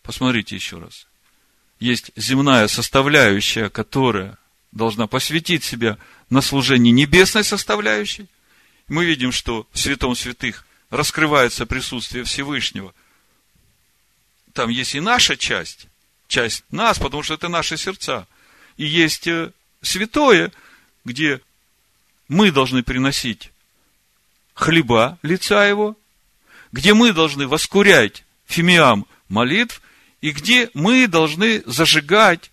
[0.02, 1.06] Посмотрите еще раз.
[1.80, 4.38] Есть земная составляющая, которая
[4.72, 5.98] должна посвятить себя
[6.30, 8.26] на служение небесной составляющей.
[8.88, 12.94] Мы видим, что в святом святых раскрывается присутствие Всевышнего.
[14.52, 15.88] Там есть и наша часть,
[16.28, 18.26] часть нас, потому что это наши сердца.
[18.76, 19.52] И есть э,
[19.82, 20.52] святое,
[21.04, 21.40] где
[22.28, 23.50] мы должны приносить
[24.54, 25.96] хлеба лица его,
[26.72, 29.82] где мы должны воскурять фимиам молитв,
[30.20, 32.50] и где мы должны зажигать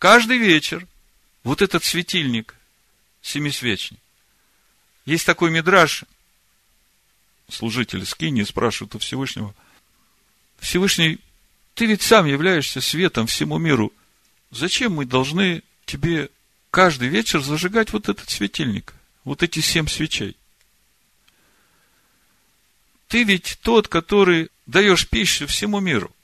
[0.00, 0.88] каждый вечер
[1.44, 2.56] вот этот светильник
[3.20, 3.98] семисвечный.
[5.04, 6.04] Есть такой мидраж,
[7.48, 9.54] служители скини спрашивают у Всевышнего,
[10.58, 11.20] Всевышний,
[11.74, 13.92] ты ведь сам являешься светом всему миру.
[14.50, 16.30] Зачем мы должны тебе
[16.70, 20.36] каждый вечер зажигать вот этот светильник, вот эти семь свечей?
[23.08, 26.14] Ты ведь тот, который даешь пищу всему миру.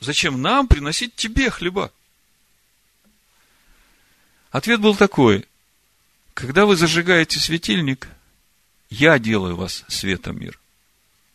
[0.00, 1.92] Зачем нам приносить тебе хлеба?
[4.50, 5.46] Ответ был такой.
[6.34, 8.08] Когда вы зажигаете светильник,
[8.88, 10.56] я делаю вас светом мира.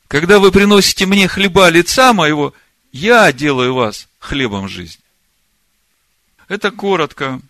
[0.08, 2.54] Когда вы приносите мне хлеба лица моего,
[2.92, 5.04] я делаю вас хлебом жизни.
[6.48, 7.42] Это коротко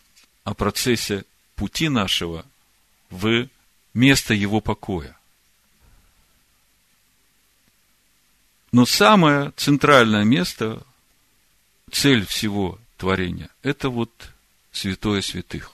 [0.43, 1.23] о процессе
[1.55, 2.45] пути нашего
[3.09, 3.47] в
[3.93, 5.17] место его покоя.
[8.71, 10.83] Но самое центральное место,
[11.95, 14.11] цель всего творения, это вот
[14.73, 15.71] святое святых,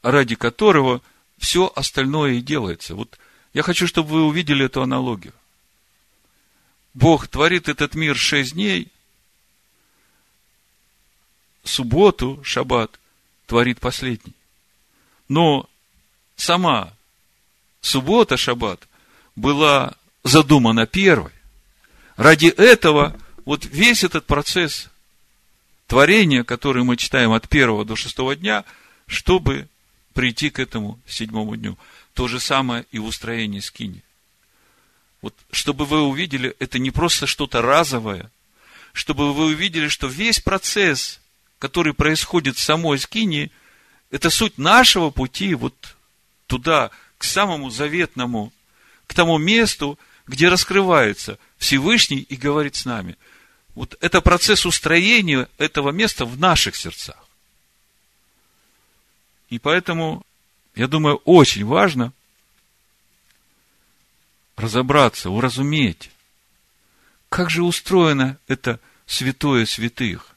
[0.00, 1.02] ради которого
[1.38, 2.94] все остальное и делается.
[2.94, 3.18] Вот
[3.52, 5.34] я хочу, чтобы вы увидели эту аналогию.
[6.94, 8.92] Бог творит этот мир шесть дней,
[11.64, 13.00] субботу, шаббат,
[13.46, 14.34] творит последний.
[15.28, 15.68] Но
[16.36, 16.92] сама
[17.80, 18.86] суббота, шаббат
[19.34, 21.32] была задумана первой.
[22.16, 24.90] Ради этого вот весь этот процесс
[25.86, 28.64] творения, который мы читаем от первого до шестого дня,
[29.06, 29.68] чтобы
[30.12, 31.78] прийти к этому седьмому дню–
[32.16, 34.02] то же самое и в устроении скини.
[35.20, 38.30] Вот, чтобы вы увидели, это не просто что-то разовое,
[38.94, 41.20] чтобы вы увидели, что весь процесс,
[41.58, 43.50] который происходит в самой скине,
[44.10, 45.74] это суть нашего пути вот
[46.46, 48.50] туда, к самому заветному,
[49.06, 53.16] к тому месту, где раскрывается Всевышний и говорит с нами.
[53.76, 57.28] Вот это процесс устроения этого места в наших сердцах.
[59.50, 60.24] И поэтому
[60.74, 62.12] я думаю, очень важно
[64.56, 66.10] разобраться, уразуметь,
[67.28, 70.34] как же устроено это святое святых.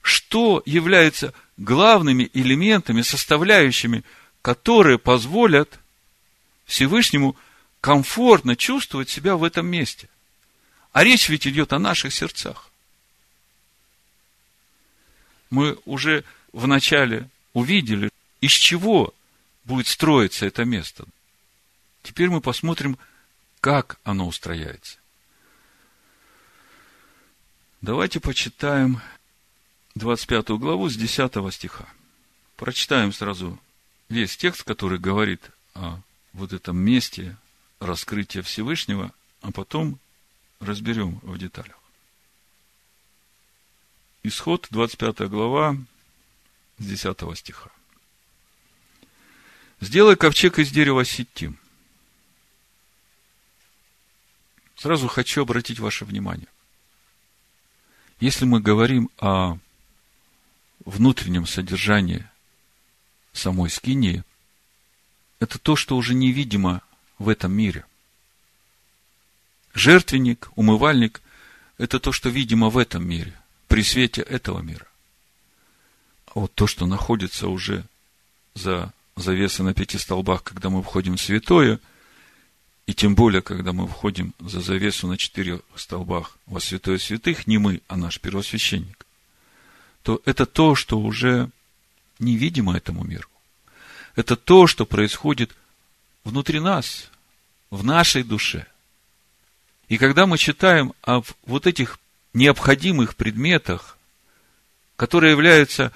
[0.00, 4.04] Что является главными элементами, составляющими,
[4.40, 5.78] которые позволят
[6.64, 7.36] Всевышнему
[7.82, 10.08] комфортно чувствовать себя в этом месте.
[10.92, 12.70] А речь ведь идет о наших сердцах.
[15.50, 19.14] Мы уже вначале увидели, из чего
[19.64, 21.04] будет строиться это место.
[22.02, 22.98] Теперь мы посмотрим,
[23.60, 24.98] как оно устрояется.
[27.80, 29.00] Давайте почитаем
[29.94, 31.86] 25 главу с 10 стиха.
[32.56, 33.58] Прочитаем сразу
[34.08, 35.42] весь текст, который говорит
[35.74, 36.00] о
[36.32, 37.36] вот этом месте
[37.80, 39.98] раскрытия Всевышнего, а потом
[40.62, 41.78] разберем в деталях.
[44.22, 45.76] Исход, 25 глава,
[46.78, 47.70] с 10 стиха.
[49.80, 51.58] Сделай ковчег из дерева ситим.
[54.76, 56.48] Сразу хочу обратить ваше внимание.
[58.20, 59.58] Если мы говорим о
[60.84, 62.28] внутреннем содержании
[63.32, 64.22] самой скинии,
[65.40, 66.82] это то, что уже невидимо
[67.18, 67.84] в этом мире.
[69.74, 71.22] Жертвенник, умывальник–
[71.78, 73.32] это то, что видимо в этом мире,
[73.68, 74.86] при свете этого мира.
[76.26, 77.84] А вот то, что находится уже
[78.54, 81.80] за завеса на пяти столбах, когда мы входим в святое,
[82.86, 87.58] и тем более, когда мы входим за завесу на четырех столбах во святое святых, не
[87.58, 89.06] мы, а наш первосвященник,
[90.02, 91.50] то это то, что уже
[92.18, 93.28] невидимо этому миру.
[94.14, 95.56] это то, что происходит
[96.24, 97.08] внутри нас,
[97.70, 98.66] в нашей душе.
[99.92, 101.98] И когда мы читаем об вот этих
[102.32, 103.98] необходимых предметах,
[104.96, 105.92] которые являются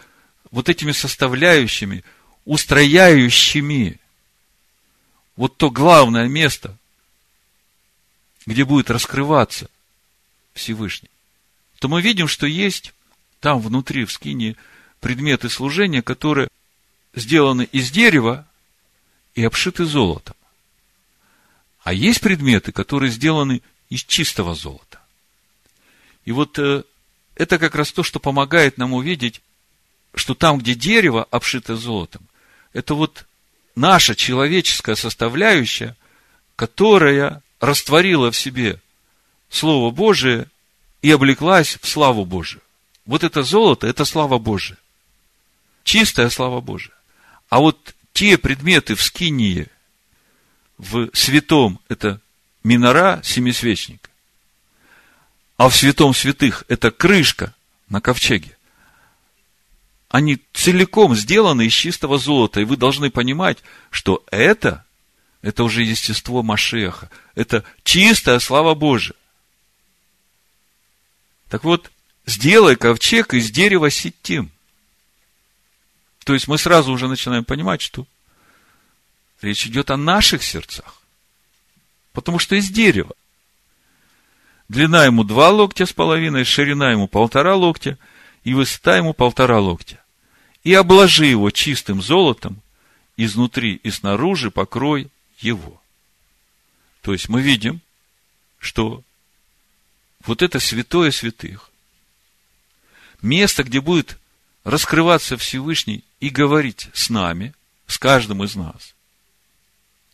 [0.50, 2.04] вот этими составляющими,
[2.44, 3.98] устрояющими
[5.34, 6.76] вот то главное место,
[8.44, 9.70] где будет раскрываться
[10.52, 11.08] Всевышний,
[11.78, 12.92] то мы видим, что есть
[13.40, 14.56] там внутри, в скине,
[15.00, 16.48] предметы служения, которые
[17.14, 18.46] сделаны из дерева
[19.34, 20.36] и обшиты золотом.
[21.82, 25.00] А есть предметы, которые сделаны из чистого золота.
[26.24, 26.82] И вот э,
[27.34, 29.40] это как раз то, что помогает нам увидеть,
[30.14, 32.22] что там, где дерево обшито золотом,
[32.72, 33.26] это вот
[33.74, 35.96] наша человеческая составляющая,
[36.56, 38.80] которая растворила в себе
[39.48, 40.48] Слово Божие
[41.02, 42.62] и облеклась в славу Божию.
[43.04, 44.76] Вот это золото, это слава Божия.
[45.84, 46.94] Чистая слава Божия.
[47.48, 49.68] А вот те предметы в скинии,
[50.78, 52.20] в святом, это
[52.66, 54.10] минора семисвечника.
[55.56, 57.54] А в святом святых это крышка
[57.88, 58.56] на ковчеге.
[60.08, 62.60] Они целиком сделаны из чистого золота.
[62.60, 63.58] И вы должны понимать,
[63.90, 64.84] что это,
[65.42, 67.10] это уже естество Машеха.
[67.34, 69.16] Это чистая слава Божия.
[71.48, 71.90] Так вот,
[72.26, 74.50] сделай ковчег из дерева сетим.
[76.24, 78.06] То есть мы сразу уже начинаем понимать, что
[79.40, 81.00] речь идет о наших сердцах.
[82.16, 83.14] Потому что из дерева.
[84.70, 87.98] Длина ему два локтя с половиной, ширина ему полтора локтя,
[88.42, 90.02] и высота ему полтора локтя.
[90.64, 92.62] И обложи его чистым золотом,
[93.18, 95.10] изнутри и снаружи покрой
[95.40, 95.78] его.
[97.02, 97.82] То есть мы видим,
[98.58, 99.02] что
[100.24, 101.70] вот это святое святых,
[103.20, 104.18] место, где будет
[104.64, 107.52] раскрываться Всевышний и говорить с нами,
[107.86, 108.94] с каждым из нас.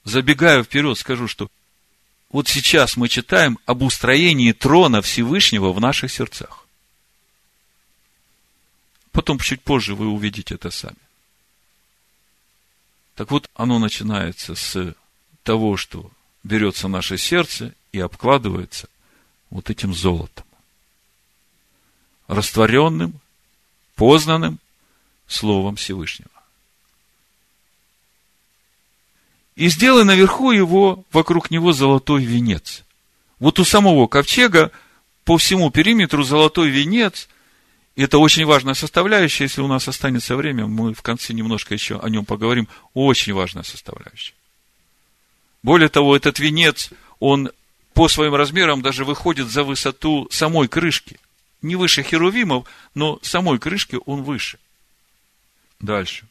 [0.02, 1.48] Забегая вперед, скажу, что
[2.32, 6.66] вот сейчас мы читаем об устроении трона Всевышнего в наших сердцах.
[9.12, 10.96] Потом, чуть позже, вы увидите это сами.
[13.14, 14.94] Так вот, оно начинается с
[15.42, 16.10] того, что
[16.42, 18.88] берется наше сердце и обкладывается
[19.50, 20.46] вот этим золотом.
[22.26, 23.20] Растворенным,
[23.94, 24.58] познанным
[25.26, 26.30] Словом Всевышнего.
[29.54, 32.84] И сделай наверху его, вокруг него золотой венец.
[33.38, 34.70] Вот у самого ковчега
[35.24, 37.28] по всему периметру золотой венец.
[37.94, 39.44] И это очень важная составляющая.
[39.44, 42.68] Если у нас останется время, мы в конце немножко еще о нем поговорим.
[42.94, 44.34] Очень важная составляющая.
[45.62, 46.90] Более того, этот венец,
[47.20, 47.50] он
[47.92, 51.20] по своим размерам даже выходит за высоту самой крышки.
[51.60, 54.58] Не выше херувимов, но самой крышки он выше.
[55.78, 56.26] Дальше.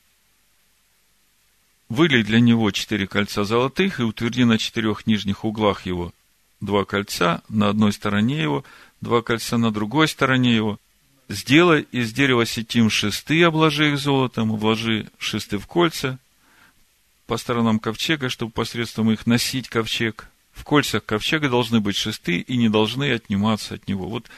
[1.91, 6.13] Вылей для него четыре кольца золотых и утверди на четырех нижних углах его
[6.61, 8.63] два кольца на одной стороне его,
[9.01, 10.79] два кольца на другой стороне его.
[11.27, 16.17] Сделай из дерева сетим шесты, обложи их золотом, вложи шесты в кольца
[17.27, 20.29] по сторонам ковчега, чтобы посредством их носить ковчег.
[20.53, 24.07] В кольцах ковчега должны быть шесты и не должны отниматься от него.
[24.07, 24.29] Вот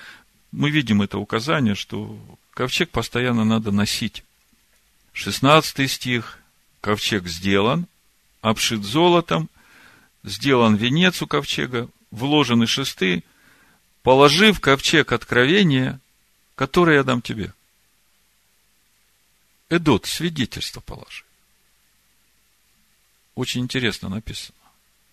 [0.51, 2.17] мы видим это указание, что
[2.55, 4.23] ковчег постоянно надо носить.
[5.11, 6.39] 16 стих
[6.83, 7.87] ковчег сделан,
[8.41, 9.49] обшит золотом,
[10.23, 13.23] сделан венец у ковчега, вложены шесты,
[14.01, 16.01] положи в ковчег откровения,
[16.55, 17.53] которое я дам тебе.
[19.69, 21.23] Эдот, свидетельство положи.
[23.33, 24.57] Очень интересно написано.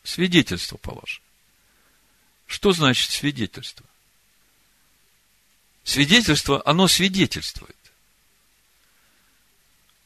[0.03, 1.21] Свидетельство положи.
[2.47, 3.87] Что значит свидетельство?
[5.85, 7.77] Свидетельство, оно свидетельствует.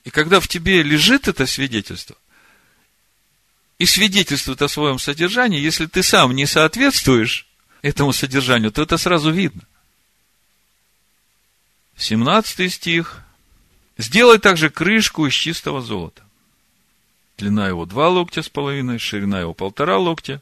[0.04, 2.16] И когда в тебе лежит это свидетельство,
[3.78, 7.46] и свидетельствует о своем содержании, если ты сам не соответствуешь
[7.82, 9.62] этому содержанию, то это сразу видно.
[11.96, 13.22] 17 стих.
[13.96, 16.22] Сделай также крышку из чистого золота.
[17.38, 20.40] Длина его два локтя с половиной, ширина его полтора локтя.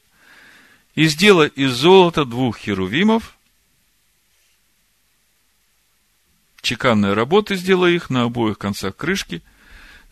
[0.95, 3.37] И сделай из золота двух херувимов.
[6.61, 9.41] Чеканные работы сделай их на обоих концах крышки–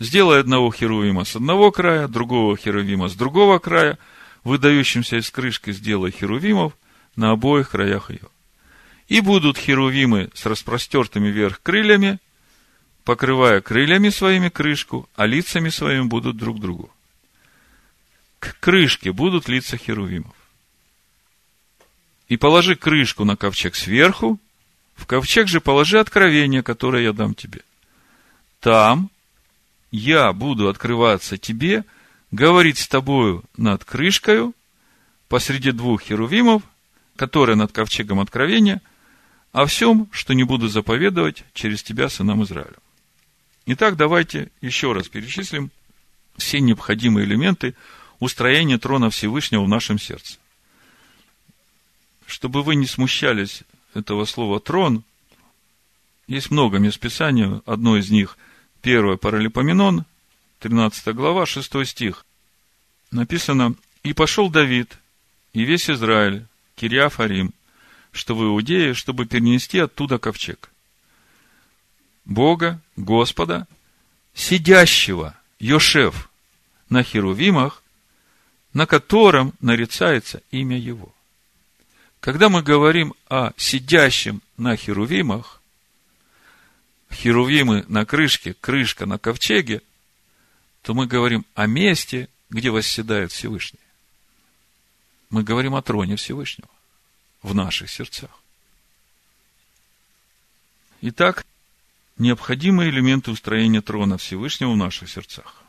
[0.00, 3.98] Сделай одного херувима с одного края, другого херувима с другого края,
[4.44, 6.72] выдающимся из крышки сделай херувимов
[7.16, 8.26] на обоих краях ее.
[9.08, 12.18] И будут херувимы с распростертыми вверх крыльями,
[13.04, 16.90] покрывая крыльями своими крышку, а лицами своими будут друг другу.
[18.38, 20.34] К крышке будут лица херувимов.
[22.28, 24.38] И положи крышку на ковчег сверху,
[24.94, 27.60] в ковчег же положи откровение, которое я дам тебе.
[28.60, 29.10] Там
[29.90, 31.84] я буду открываться тебе,
[32.30, 34.54] говорить с тобою над крышкою,
[35.28, 36.62] посреди двух херувимов,
[37.16, 38.80] которые над ковчегом откровения,
[39.52, 42.76] о всем, что не буду заповедовать через тебя сынам Израиля.
[43.66, 45.70] Итак, давайте еще раз перечислим
[46.36, 47.74] все необходимые элементы
[48.20, 50.38] устроения трона Всевышнего в нашем сердце.
[52.26, 55.02] Чтобы вы не смущались этого слова «трон»,
[56.28, 58.38] есть много мест Писания, одно из них–
[58.82, 60.04] Первое Паралипоменон,
[60.60, 62.24] 13 глава, 6 стих.
[63.10, 64.96] Написано, «И пошел Давид,
[65.52, 67.52] и весь Израиль, Кириафарим,
[68.12, 70.70] что в Иудее, чтобы перенести оттуда ковчег.
[72.24, 73.66] Бога, Господа,
[74.34, 76.30] сидящего, Йошев,
[76.88, 77.82] на Херувимах,
[78.72, 81.12] на котором нарицается имя Его.
[82.20, 85.59] Когда мы говорим о сидящем на Херувимах,
[87.12, 89.82] херувимы на крышке, крышка на ковчеге,
[90.82, 93.80] то мы говорим о месте, где восседает Всевышний.
[95.28, 96.70] Мы говорим о троне Всевышнего
[97.42, 98.30] в наших сердцах.
[101.02, 101.46] Итак,
[102.18, 105.62] необходимые элементы устроения трона Всевышнего в наших сердцах.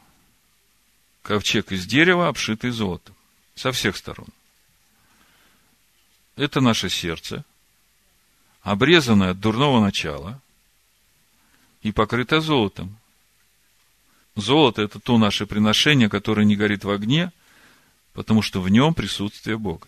[1.21, 3.15] Ковчег из дерева, обшитый золотом,
[3.55, 4.27] со всех сторон.
[6.35, 7.45] Это наше сердце,
[8.61, 10.41] обрезанное от дурного начала–
[11.81, 12.97] и покрыто золотом.
[14.35, 17.31] Золото– это то наше приношение, которое не горит в огне,
[18.13, 19.87] потому что в нем присутствие Бога.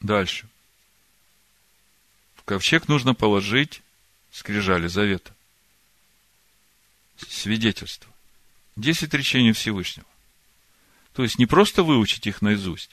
[0.00, 0.48] Дальше.
[2.34, 3.82] В ковчег нужно положить
[4.32, 5.34] скрижали завета.
[7.16, 8.10] Свидетельство.
[8.74, 10.06] Десять речений Всевышнего.
[11.12, 12.90] То есть не просто выучить их наизусть,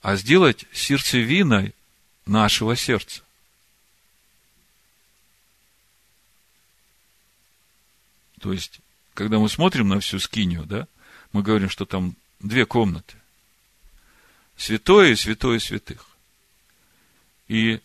[0.00, 1.74] а сделать сердцевиной
[2.24, 3.22] нашего сердца.
[8.40, 8.80] То есть,
[9.14, 10.86] когда мы смотрим на всю скинию, да,
[11.32, 13.14] мы говорим, что там две комнаты.
[14.56, 16.06] Святое и святое святых.
[17.48, 17.80] И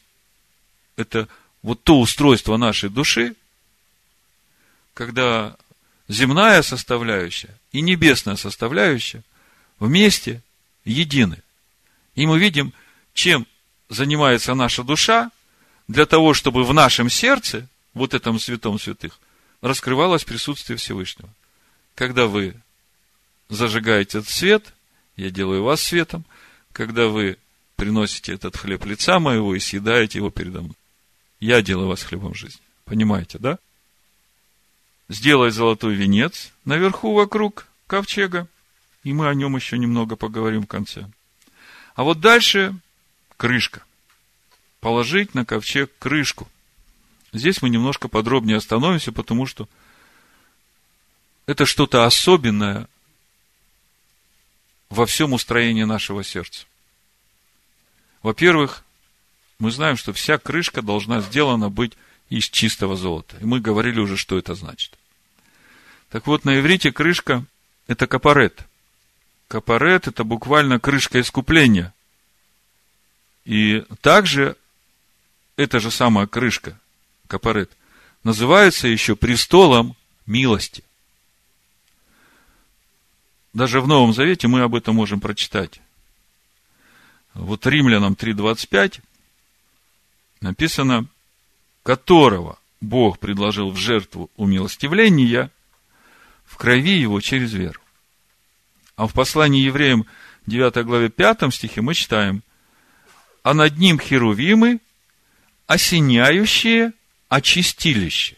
[0.95, 1.27] это
[1.61, 3.35] вот то устройство нашей души,
[4.93, 5.57] когда
[6.07, 9.23] земная составляющая и небесная составляющая
[9.79, 10.41] вместе
[10.85, 11.41] едины.
[12.15, 12.73] И мы видим,
[13.13, 13.45] чем
[13.89, 15.31] занимается наша душа,
[15.87, 19.19] для того, чтобы в нашем сердце, вот этом святом святых,
[19.65, 21.27] раскрывалось присутствие Всевышнего.
[21.95, 22.53] Когда вы
[23.49, 24.73] зажигаете этот свет,
[25.15, 26.23] я делаю вас светом,
[26.71, 27.39] когда вы
[27.75, 30.75] приносите этот хлеб лица моего и съедаете его передо мной.
[31.39, 32.61] Я делаю вас хлебом жизни.
[32.83, 33.57] Понимаете, да?
[35.09, 38.47] Сделай золотой венец наверху вокруг ковчега,
[39.03, 41.09] и мы о нем еще немного поговорим в конце.
[41.95, 42.75] А вот дальше
[43.35, 43.81] крышка.
[44.79, 46.47] Положить на ковчег крышку.
[47.35, 49.67] Здесь мы немножко подробнее остановимся, потому что
[51.47, 52.87] это что-то особенное
[54.89, 56.65] во всем устроении нашего сердца.
[58.23, 58.85] Во-первых,
[59.59, 61.97] мы знаем, что вся крышка должна сделана быть
[62.29, 63.35] из чистого золота.
[63.41, 64.97] И мы говорили уже, что это значит.
[66.09, 67.43] Так вот, на иврите крышка–
[67.87, 68.65] это капарет.
[69.49, 71.93] Капарет– это буквально крышка искупления.
[73.43, 74.55] И также
[75.57, 76.79] эта же самая крышка
[77.27, 77.71] капарет,
[78.23, 79.95] называется еще престолом
[80.25, 80.83] милости.
[83.53, 85.79] Даже в Новом Завете мы об этом можем прочитать.
[87.33, 89.01] Вот Римлянам 3.25
[90.41, 91.07] написано,
[91.83, 95.51] которого Бог предложил в жертву умилостивления
[96.45, 97.79] в крови его через веру.
[98.95, 100.05] А в послании евреям
[100.45, 102.43] 9 главе 5 стихе мы читаем,
[103.43, 104.79] а над ним херувимы,
[105.67, 106.93] осеняющие
[107.29, 108.37] очистилище.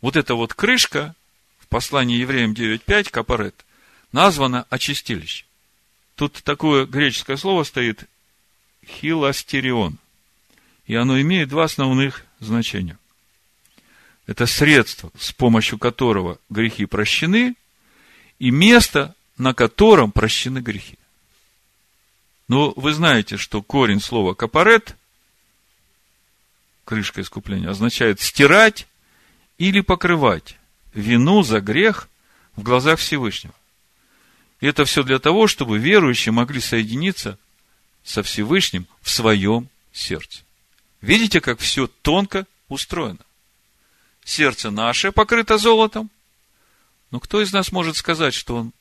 [0.00, 1.14] Вот эта вот крышка
[1.58, 3.64] в послании евреям 9.5, капарет,
[4.10, 5.44] названа очистилище.
[6.16, 8.04] Тут такое греческое слово стоит
[8.84, 9.98] хиластерион.
[10.86, 12.98] И оно имеет два основных значения.
[14.26, 17.54] Это средство, с помощью которого грехи прощены,
[18.38, 20.98] и место, на котором прощены грехи.
[22.48, 24.96] Но вы знаете, что корень слова капарет
[26.84, 28.86] крышка искупления, означает стирать
[29.58, 30.56] или покрывать
[30.94, 32.08] вину за грех
[32.56, 33.54] в глазах Всевышнего.
[34.60, 37.38] И это все для того, чтобы верующие могли соединиться
[38.04, 40.42] со Всевышним в своем сердце.
[41.00, 43.24] Видите, как все тонко устроено.
[44.24, 46.10] Сердце наше покрыто золотом,
[47.10, 48.72] но кто из нас может сказать, что он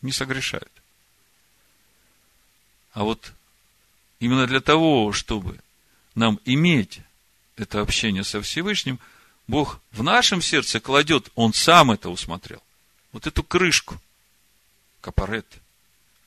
[0.00, 0.70] не согрешает?
[2.92, 3.32] А вот
[4.20, 5.58] именно для того, чтобы
[6.14, 7.00] нам иметь
[7.60, 8.98] это общение со Всевышним,
[9.46, 12.62] Бог в нашем сердце кладет, Он сам это усмотрел.
[13.12, 14.00] Вот эту крышку,
[15.00, 15.46] капарет,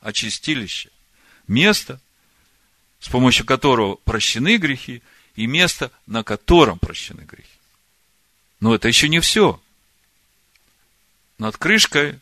[0.01, 0.89] очистилище,
[1.47, 1.99] место,
[2.99, 5.01] с помощью которого прощены грехи,
[5.35, 7.49] и место, на котором прощены грехи.
[8.59, 9.59] Но это еще не все.
[11.39, 12.19] Над крышкой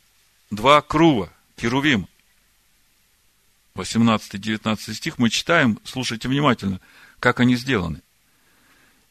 [0.49, 2.07] два крува, керувим.
[3.75, 6.79] 18-19 стих мы читаем, слушайте внимательно,
[7.19, 8.01] как они сделаны.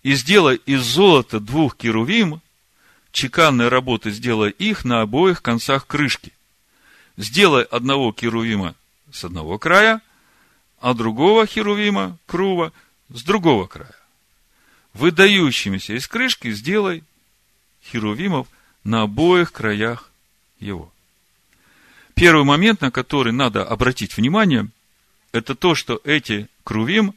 [0.03, 2.41] «И сделай из золота двух керувим,
[3.13, 6.33] чеканной работы сделай их на обоих концах крышки.
[7.17, 8.75] Сделай одного керувима
[9.13, 10.01] с одного края,
[10.81, 12.73] а другого херувима, крува,
[13.11, 13.95] с другого края.
[14.95, 17.05] Выдающимися из крышки сделай
[17.85, 18.47] херувимов
[18.85, 20.11] на обоих краях
[20.59, 20.93] его.
[22.15, 24.69] Первый момент, на который надо обратить внимание,
[25.33, 27.15] это то, что эти крувим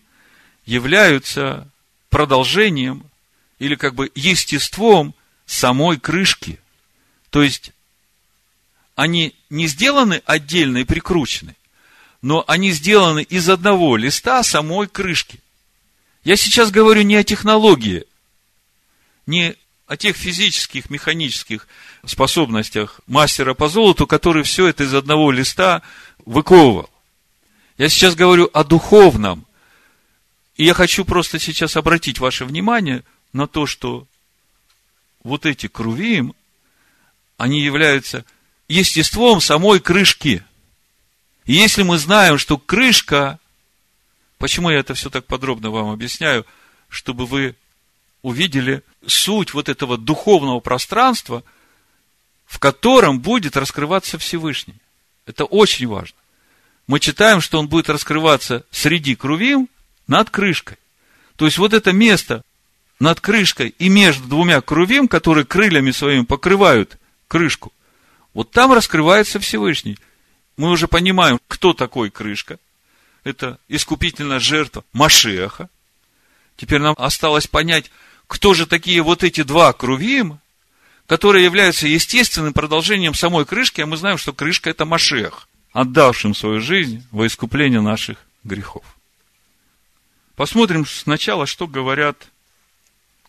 [0.66, 1.70] являются
[2.14, 3.04] продолжением
[3.58, 5.16] или как бы естеством
[5.48, 6.60] самой крышки.
[7.32, 7.72] То есть,
[8.96, 11.56] они не сделаны отдельно и прикручены,
[12.22, 15.40] но они сделаны из одного листа самой крышки.
[16.24, 18.06] Я сейчас говорю не о технологии,
[19.26, 19.56] не
[19.88, 21.68] о тех физических, механических
[22.06, 25.82] способностях мастера по золоту, который все это из одного листа
[26.26, 26.90] выковывал.
[27.80, 29.48] Я сейчас говорю о духовном.
[30.56, 34.08] И я хочу просто сейчас обратить ваше внимание на то, что
[35.24, 36.36] вот эти крувим,
[37.38, 38.26] они являются
[38.68, 40.44] естеством самой крышки.
[41.46, 43.40] И если мы знаем, что крышка,
[44.38, 46.46] почему я это все так подробно вам объясняю,
[46.88, 47.56] чтобы вы
[48.22, 51.44] увидели суть вот этого духовного пространства,
[52.46, 54.76] в котором будет раскрываться Всевышний.
[55.26, 56.18] Это очень важно.
[56.86, 59.70] Мы читаем, что он будет раскрываться среди крувим
[60.08, 60.78] над крышкой.
[61.36, 62.44] То есть, вот это место
[63.00, 66.98] над крышкой и между двумя крувим, которые крыльями своими покрывают
[67.28, 67.74] крышку,
[68.34, 69.98] вот там раскрывается Всевышний.
[70.58, 72.60] Мы уже понимаем, кто такой крышка.
[73.24, 75.70] Это искупительная жертва Машеха.
[76.58, 77.90] Теперь нам осталось понять,
[78.28, 80.40] кто же такие вот эти два крувим,
[81.08, 86.62] которые являются естественным продолжением самой крышки, а мы знаем, что крышка это Машех, отдавшим свою
[86.62, 88.84] жизнь во искупление наших грехов.
[90.36, 92.30] Посмотрим сначала, что говорят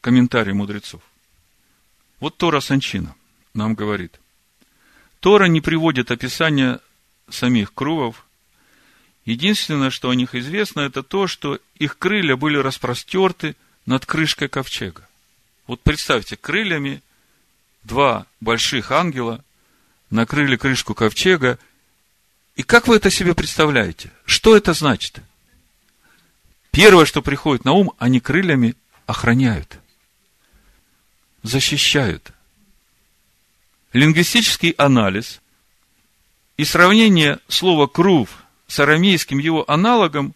[0.00, 1.02] комментарии мудрецов.
[2.20, 3.14] Вот Тора Санчина
[3.52, 4.18] нам говорит.
[5.20, 6.80] Тора не приводит описания
[7.28, 8.26] самих крувов.
[9.24, 15.09] Единственное, что о них известно, это то, что их крылья были распростерты над крышкой ковчега.
[15.66, 17.02] Вот представьте, крыльями
[17.82, 19.42] два больших ангела
[20.11, 21.59] накрыли крышку ковчега.
[22.57, 24.11] И как вы это себе представляете?
[24.26, 25.20] Что это значит?
[26.75, 28.75] Первое, что приходит на ум, они крыльями
[29.07, 29.79] охраняют,
[31.45, 32.33] защищают.
[33.93, 35.41] Лингвистический анализ
[36.57, 38.29] и сравнение слова «крув»
[38.66, 40.35] с арамейским его аналогом,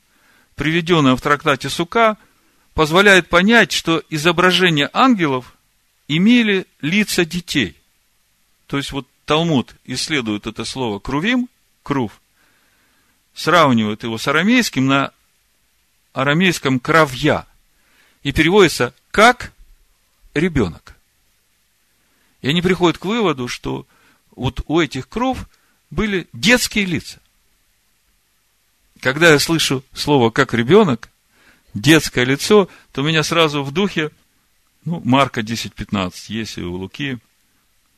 [0.54, 2.16] приведенное в трактате Сука,
[2.72, 5.56] позволяет понять, что изображения ангелов
[6.06, 7.76] имели лица детей.
[8.68, 11.48] То есть, вот Талмуд исследует это слово «крувим»,
[11.82, 12.20] «крув»,
[13.34, 15.12] сравнивает его с арамейским на
[16.12, 17.46] арамейском «кровья»
[18.22, 19.52] и переводится как
[20.34, 20.96] ребенок.
[22.42, 23.86] И они приходят к выводу, что
[24.36, 25.48] вот у этих кров
[25.90, 27.20] были детские лица.
[29.00, 31.10] Когда я слышу слово «как ребенок»,
[31.74, 34.10] детское лицо, то у меня сразу в духе,
[34.84, 37.18] ну, Марка 10.15, есть и у Луки,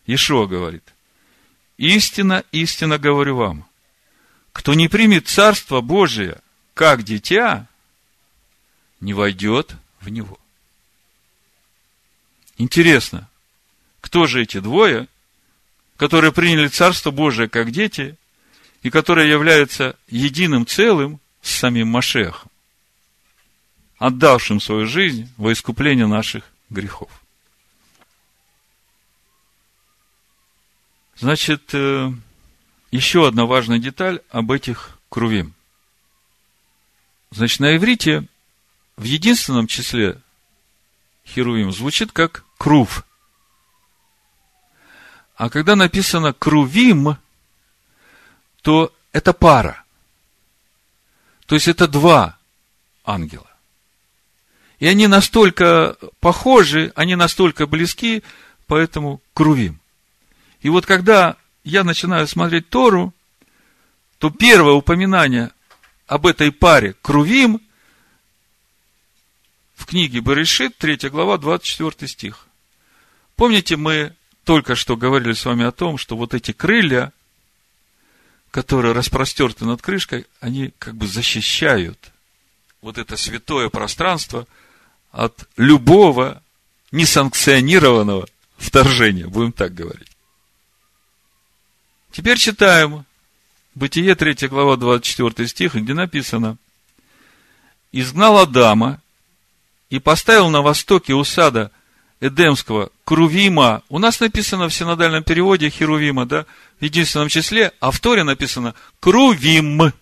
[0.07, 0.83] Ишуа говорит,
[1.79, 3.67] истина, истина говорю вам,
[4.53, 6.39] кто не примет Царство Божие,
[6.75, 7.69] как дитя,
[9.01, 10.39] не войдет в него.
[12.59, 13.29] Интересно,
[14.01, 15.09] кто же эти двое,
[15.97, 18.17] которые приняли Царство Божие как дети,
[18.83, 22.51] и которые являются единым целым с самим Машехом?
[24.01, 27.11] отдавшим свою жизнь во искупление наших грехов.
[31.17, 32.11] Значит, э,
[32.91, 35.53] еще одна важная деталь об этих крувим.
[37.31, 38.25] Значит, на иврите
[39.01, 40.21] в единственном числе
[41.27, 43.07] херувим звучит как крув.
[45.37, 47.17] А когда написано крувим,
[48.61, 49.85] то это пара.
[51.47, 52.39] То есть это два
[53.03, 53.51] ангела.
[54.81, 58.23] И они настолько похожи, они настолько близки,
[58.67, 59.81] поэтому крувим.
[60.61, 63.15] И вот когда я начинаю смотреть Тору,
[64.19, 65.53] то первое упоминание
[66.07, 67.63] об этой паре крувим
[69.81, 72.47] в книге Берешит, 3 глава, 24 стих.
[73.35, 74.15] Помните, мы
[74.45, 77.13] только что говорили с вами о том, что вот эти крылья,
[78.51, 82.13] которые распростерты над крышкой, они как бы защищают
[82.83, 84.47] вот это святое пространство
[85.13, 86.43] от любого
[86.93, 88.29] несанкционированного
[88.59, 90.09] вторжения, будем так говорить.
[92.13, 93.07] Теперь читаем
[93.75, 96.59] Бытие 3 глава 24 стих, где написано
[97.93, 99.01] «Изгнал Адама
[99.91, 101.71] и поставил на востоке у сада
[102.21, 103.83] Эдемского Крувима».
[103.89, 106.47] У нас написано в синодальном переводе Херувима, да,
[106.81, 109.93] в единственном числе, а в Торе написано Крувим.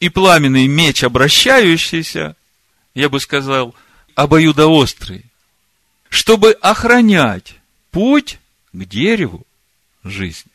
[0.00, 2.36] И пламенный меч, обращающийся,
[2.94, 3.74] я бы сказал,
[4.14, 5.24] обоюдоострый,
[6.08, 7.54] чтобы охранять
[7.90, 8.38] путь
[8.72, 9.46] к дереву
[10.04, 10.52] жизни.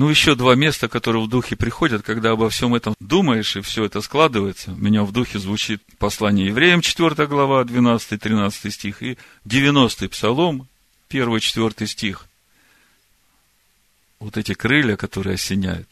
[0.00, 3.84] Ну, еще два места, которые в духе приходят, когда обо всем этом думаешь, и все
[3.84, 4.70] это складывается.
[4.70, 10.68] У меня в духе звучит послание евреям, 4 глава, 12-13 стих, и 90-й псалом,
[11.10, 12.24] 1-4 стих.
[14.20, 15.90] Вот эти крылья, которые осеняют.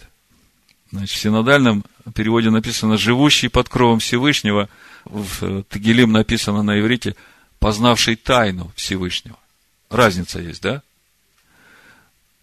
[0.90, 1.84] Значит, в синодальном
[2.14, 4.70] переводе написано «живущий под кровом Всевышнего»,
[5.04, 7.14] в Тагилим написано на иврите
[7.58, 9.38] «познавший тайну Всевышнего».
[9.90, 10.82] Разница есть, да?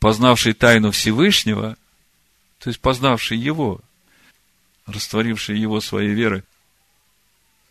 [0.06, 1.78] Познавший тайну Всевышнего,
[2.60, 3.82] то есть познавший Его,
[4.86, 6.44] растворивший Его своей верой,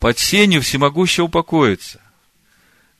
[0.01, 2.01] под сенью всемогущего упокоится.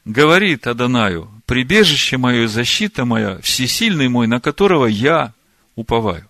[0.05, 5.35] Говорит Адонаю, прибежище мое и защита моя, всесильный мой, на которого я
[5.75, 6.29] уповаю.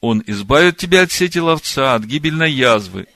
[0.00, 3.06] Он избавит тебя от сети ловца, от гибельной язвы.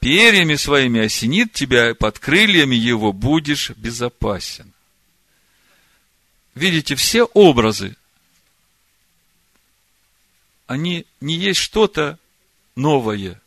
[0.00, 4.67] Перьями своими осенит тебя, под крыльями его будешь безопасен.
[6.58, 7.96] Видите, все образы,
[10.66, 12.18] они не есть что-то
[12.74, 13.40] новое.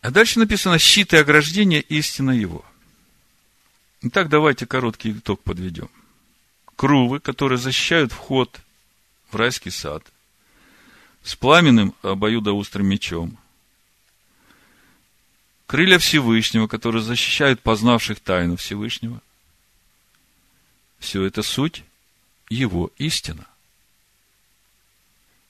[0.00, 2.64] А дальше написано щит и ограждение истина его.
[4.02, 5.88] Итак, давайте короткий итог подведем.
[6.74, 8.60] Крувы, которые защищают вход
[9.30, 10.04] в райский сад–
[11.22, 13.38] с пламенным обоюдоострым мечом.
[15.66, 19.22] Крылья Всевышнего, которые защищают познавших тайну Всевышнего.
[21.02, 21.82] Все это суть
[22.48, 23.44] Его истина.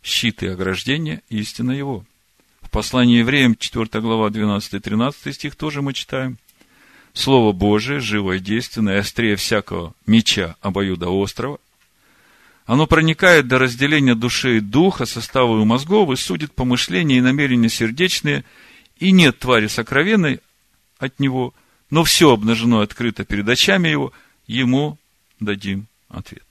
[0.03, 2.07] Щит и ограждение– истина Его.
[2.63, 6.39] В послании евреям, 4 глава, 12-13 стих тоже мы читаем.
[7.13, 11.59] Слово Божие, живое, действенное, острее всякого меча обоюдоострого–
[12.65, 17.69] оно проникает до разделения души и духа, состава и мозгов, и судит помышления и намерения
[17.69, 18.45] сердечные,
[18.99, 20.41] и нет твари сокровенной
[20.99, 21.53] от него,
[21.91, 24.13] но все обнажено открыто перед очами его,
[24.47, 24.97] ему
[25.45, 26.45] дадим ответ.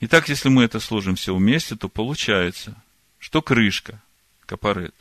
[0.00, 2.74] Итак, если мы это сложим все вместе, то получается,
[3.18, 4.02] что крышка,
[4.44, 4.94] капарет,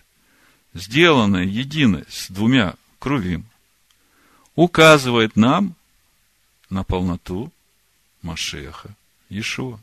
[0.73, 3.45] сделанная единой с двумя крувим,
[4.55, 5.75] указывает нам
[6.69, 7.51] на полноту
[8.21, 8.95] Машеха
[9.29, 9.79] Иешуа.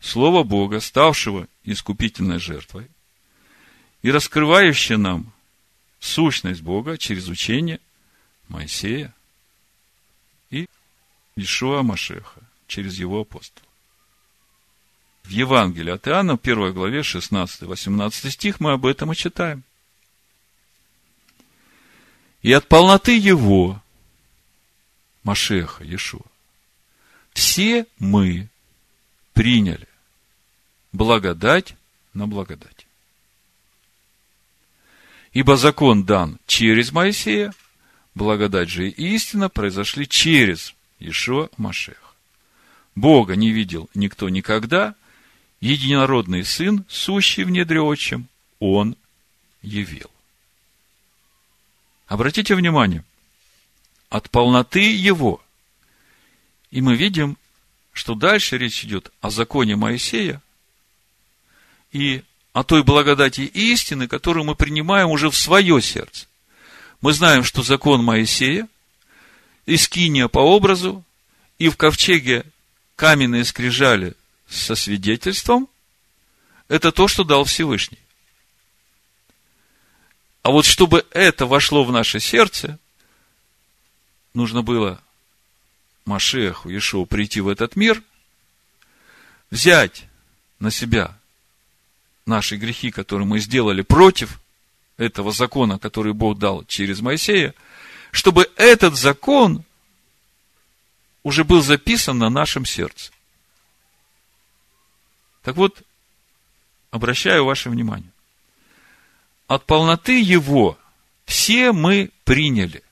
[0.00, 2.88] Слово Бога, ставшего искупительной жертвой
[4.02, 5.32] и раскрывающее нам
[6.00, 7.80] сущность Бога через учение
[8.48, 9.14] Моисея
[11.36, 13.66] Ишуа Машеха через его апостола.
[15.22, 19.64] В Евангелии от Иоанна, 1 главе, 16-18 стих, мы об этом и читаем.
[22.42, 23.82] И от полноты его,
[25.24, 26.22] Машеха, Иешуа,
[27.32, 28.48] все мы
[29.34, 29.88] приняли
[30.92, 31.74] благодать
[32.14, 32.86] на благодать.
[35.32, 37.52] Ибо закон дан через Моисея,
[38.14, 42.14] благодать же и истина произошли через Ишуа Машех.
[42.94, 44.94] Бога не видел никто никогда,
[45.60, 48.28] единородный Сын, сущий в недре отчим,
[48.58, 48.96] Он
[49.62, 50.10] явил.
[52.06, 53.04] Обратите внимание,
[54.08, 55.42] от полноты Его–
[56.70, 57.38] и мы видим,
[57.92, 60.42] что дальше речь идет о законе Моисея
[61.92, 62.22] и
[62.52, 66.26] о той благодати и истины, которую мы принимаем уже в свое сердце.
[67.00, 68.68] Мы знаем, что закон Моисея,
[69.66, 71.04] Искиния по образу,
[71.58, 72.44] и в ковчеге
[72.94, 74.14] каменные скрижали
[74.48, 75.68] со свидетельством,
[76.68, 77.98] это то, что дал Всевышний.
[80.42, 82.78] А вот чтобы это вошло в наше сердце,
[84.32, 85.00] нужно было
[86.04, 88.00] Машеху, Иешуа, прийти в этот мир,
[89.50, 90.04] взять
[90.60, 91.18] на себя
[92.26, 94.40] наши грехи, которые мы сделали против
[94.96, 97.54] этого закона, который Бог дал через Моисея,
[98.16, 99.62] чтобы этот закон
[101.22, 103.12] уже был записан на нашем сердце.
[105.42, 105.82] Так вот,
[106.90, 108.10] обращаю ваше внимание.
[109.46, 110.78] От полноты Его
[111.24, 112.82] все мы приняли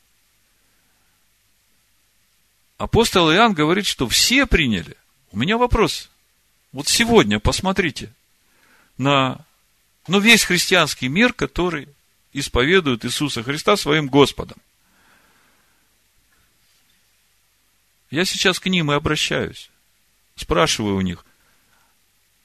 [2.85, 4.97] апостол Иоанн говорит, что все приняли.
[5.33, 6.11] У меня вопрос.
[6.72, 8.12] Вот сегодня посмотрите
[8.99, 9.45] на
[10.07, 11.89] ну, весь христианский мир, который
[12.33, 14.59] исповедует Иисуса Христа своим Господом.
[18.15, 19.71] Я сейчас к ним и обращаюсь.
[20.37, 21.27] Спрашиваю у них,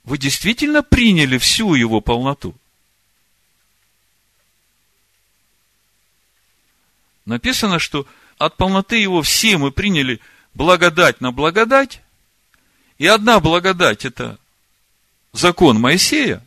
[0.03, 2.55] вы действительно приняли всю его полноту?
[7.25, 8.07] Написано, что
[8.39, 10.19] от полноты его все мы приняли
[10.55, 12.01] благодать на благодать,
[12.97, 14.39] и одна благодать– это
[15.33, 16.43] закон Моисея,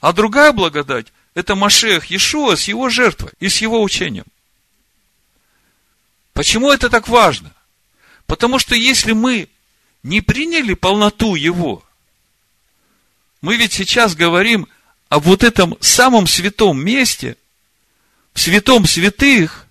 [0.00, 4.26] а другая благодать– это Машех Иешуа с его жертвой и с его учением.
[6.32, 7.54] Почему это так важно?
[8.26, 9.48] Потому что если мы
[10.02, 11.82] не приняли полноту его,
[13.40, 14.68] мы ведь сейчас говорим
[15.08, 17.36] о вот этом самом святом месте,
[18.32, 19.66] в святом святых,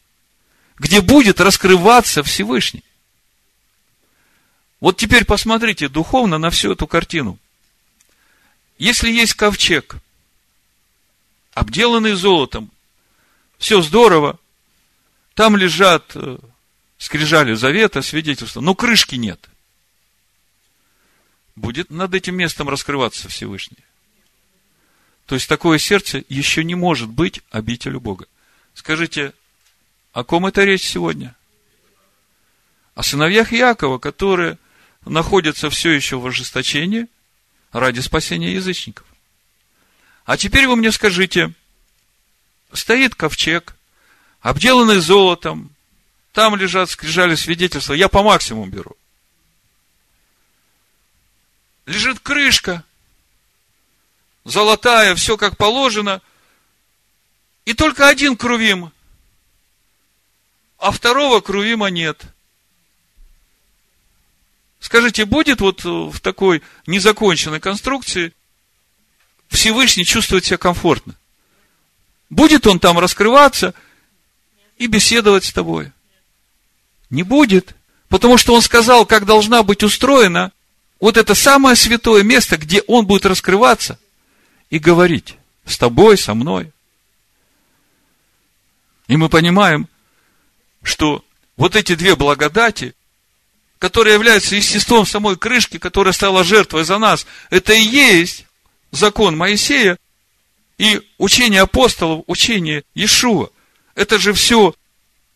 [0.78, 2.84] где будет раскрываться Всевышний.
[4.80, 7.38] Вот теперь посмотрите духовно на всю эту картину.
[8.78, 9.96] Если есть ковчег,
[11.54, 12.72] обделанный золотом,
[13.60, 14.40] все здорово,
[15.36, 16.38] там лежат э,
[17.02, 19.50] скрижали завета, свидетельства, но крышки нет.
[21.56, 23.84] Будет над этим местом раскрываться Всевышний.
[25.26, 28.28] То есть такое сердце еще не может быть обителю Бога.
[28.76, 29.34] Скажите,
[30.14, 31.36] о ком это речь сегодня?
[32.94, 34.60] О сыновьях Якова, которые
[35.04, 37.08] находятся все еще в ожесточении
[37.72, 39.08] ради спасения язычников.
[40.26, 41.52] А теперь вы мне скажите,
[42.72, 43.76] стоит ковчег,
[44.42, 45.72] обделанный золотом,
[46.34, 47.94] там лежат скрижали свидетельства.
[47.94, 48.96] Я по максимуму беру.
[51.86, 52.84] Лежит крышка.
[54.46, 56.22] Золотая, все как положено.
[57.66, 58.92] И только один крувим.
[60.78, 62.24] А второго крувима нет.
[64.80, 68.34] Скажите, будет вот в такой незаконченной конструкции
[69.50, 71.16] Всевышний чувствовать себя комфортно?
[72.32, 73.76] Будет он там раскрываться
[74.78, 75.92] и беседовать с тобой?
[77.12, 77.76] Не будет.
[78.10, 80.52] Потому что он сказал, как должна быть устроена
[81.00, 84.00] вот это самое святое место, где он будет раскрываться
[84.70, 85.36] и говорить
[85.66, 86.72] с тобой, со мной.
[89.08, 89.88] И мы понимаем,
[90.84, 91.24] что
[91.58, 92.96] вот эти две благодати,
[93.78, 98.46] которые являются естеством самой крышки, которая стала жертвой за нас, это и есть
[98.92, 99.98] закон Моисея
[100.78, 103.50] и учение апостолов, учение Иешуа.
[103.96, 104.76] Это же все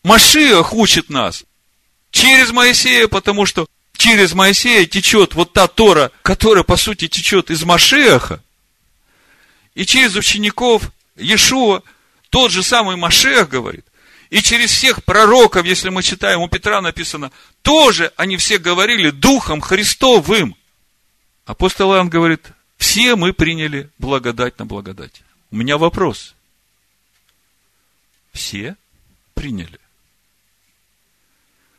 [0.03, 1.43] Машиах учит нас
[2.15, 7.63] через Моисея, потому что через Моисея течет вот та Тора, которая, по сути, течет из
[7.65, 8.41] Машеха,
[9.75, 11.83] и через учеников Иешуа
[12.29, 13.85] тот же самый Машех говорит,
[14.29, 19.59] и через всех пророков, если мы читаем, у Петра написано, тоже они все говорили Духом
[19.59, 20.55] Христовым.
[21.45, 22.47] Апостол Иоанн говорит,
[22.77, 25.21] все мы приняли благодать на благодать.
[25.51, 26.33] У меня вопрос.
[28.31, 28.77] Все
[29.33, 29.79] приняли.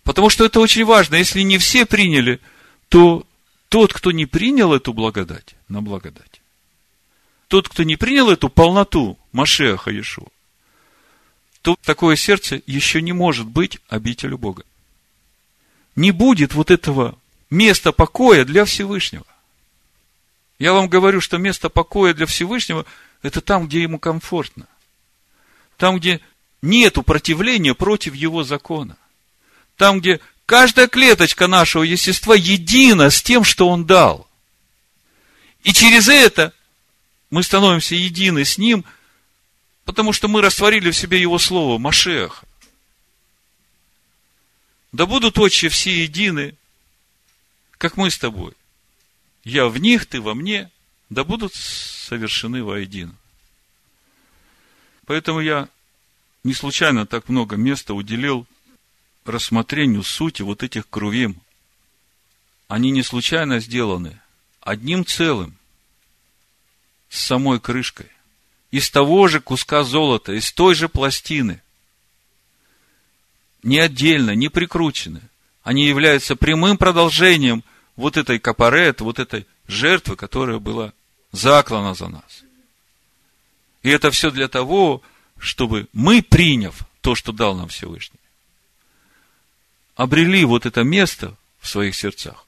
[0.07, 1.17] Потому что это очень важно.
[1.17, 2.41] Если не все приняли,
[2.89, 3.27] то
[3.69, 6.41] тот, кто не принял эту благодать, на благодать,
[7.49, 10.29] тот, кто не принял эту полноту Машеха Иешуа,
[11.61, 14.63] то такое сердце еще не может быть обителю Бога.
[15.97, 17.19] Не будет вот этого
[17.51, 19.27] места покоя для Всевышнего.
[20.61, 22.87] Я вам говорю, что место покоя для Всевышнего–
[23.23, 24.69] это там, где ему комфортно.
[25.77, 26.21] Там, где
[26.63, 28.97] нету противления против его закона.
[29.77, 34.29] Там, где каждая клеточка нашего естества едина с тем, что Он дал.
[35.63, 36.53] И через это
[37.31, 38.85] мы становимся едины с Ним,
[39.85, 42.45] потому что мы растворили в себе Его Слово, Машех.
[44.93, 46.55] Да будут отче все едины,
[47.77, 48.53] как мы с тобой.
[49.45, 50.71] Я в них, ты во мне,
[51.11, 53.15] да будут совершены воедино.
[55.05, 55.69] Поэтому я
[56.45, 58.47] не случайно так много места уделил
[59.29, 61.41] рассмотрению сути вот этих крувим.
[62.69, 64.21] Они не случайно сделаны
[64.61, 65.57] одним целым,
[67.09, 68.07] с самой крышкой,
[68.71, 71.63] из того же куска золота, из той же пластины.
[73.63, 75.23] Не отдельно, не прикручены.
[75.63, 77.65] Они являются прямым продолжением
[77.97, 80.93] вот этой капарет, вот этой жертвы, которая была
[81.33, 82.43] заклана за нас.
[83.83, 85.03] И это все для того,
[85.39, 88.19] чтобы мы, приняв то, что дал нам Всевышний,
[89.97, 92.47] обрели вот это место в своих сердцах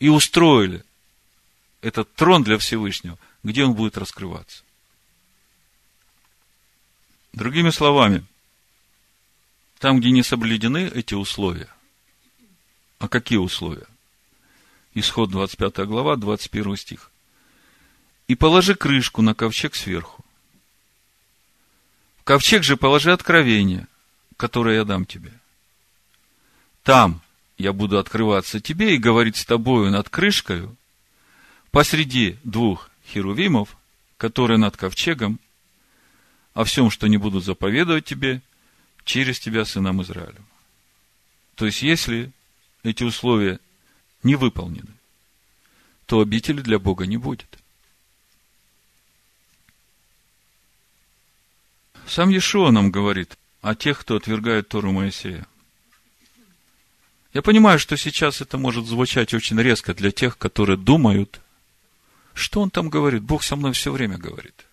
[0.00, 0.84] и устроили
[1.80, 4.64] этот трон для Всевышнего, где он будет раскрываться.
[7.32, 8.24] Другими словами,
[9.78, 11.68] там, где не соблюдены эти условия,
[12.98, 13.86] А какие условия?
[14.94, 17.12] Исход 25 глава, 21 стих.
[18.26, 20.24] И положи крышку на ковчег сверху.
[22.18, 23.86] В ковчег же положи откровение,
[24.36, 25.37] которое я дам тебе.
[26.88, 27.20] Там
[27.58, 30.74] я буду открываться тебе и говорить с тобою над крышкою
[31.70, 33.76] посреди двух херувимов,
[34.16, 35.38] которые над ковчегом,
[36.54, 38.40] о всем, что не буду заповедовать тебе,
[39.04, 40.42] через тебя, сынам Израилю.
[41.56, 42.32] То есть, если
[42.84, 43.60] эти условия
[44.22, 44.94] не выполнены,
[46.06, 47.58] то обители для Бога не будет.
[52.06, 55.46] Сам Иешуа нам говорит о тех, кто отвергает Тору Моисея.
[57.38, 61.40] Я понимаю, что сейчас это может звучать очень резко для тех, которые думают,
[62.34, 63.22] что он там говорит.
[63.22, 64.66] Бог со мной все время говорит.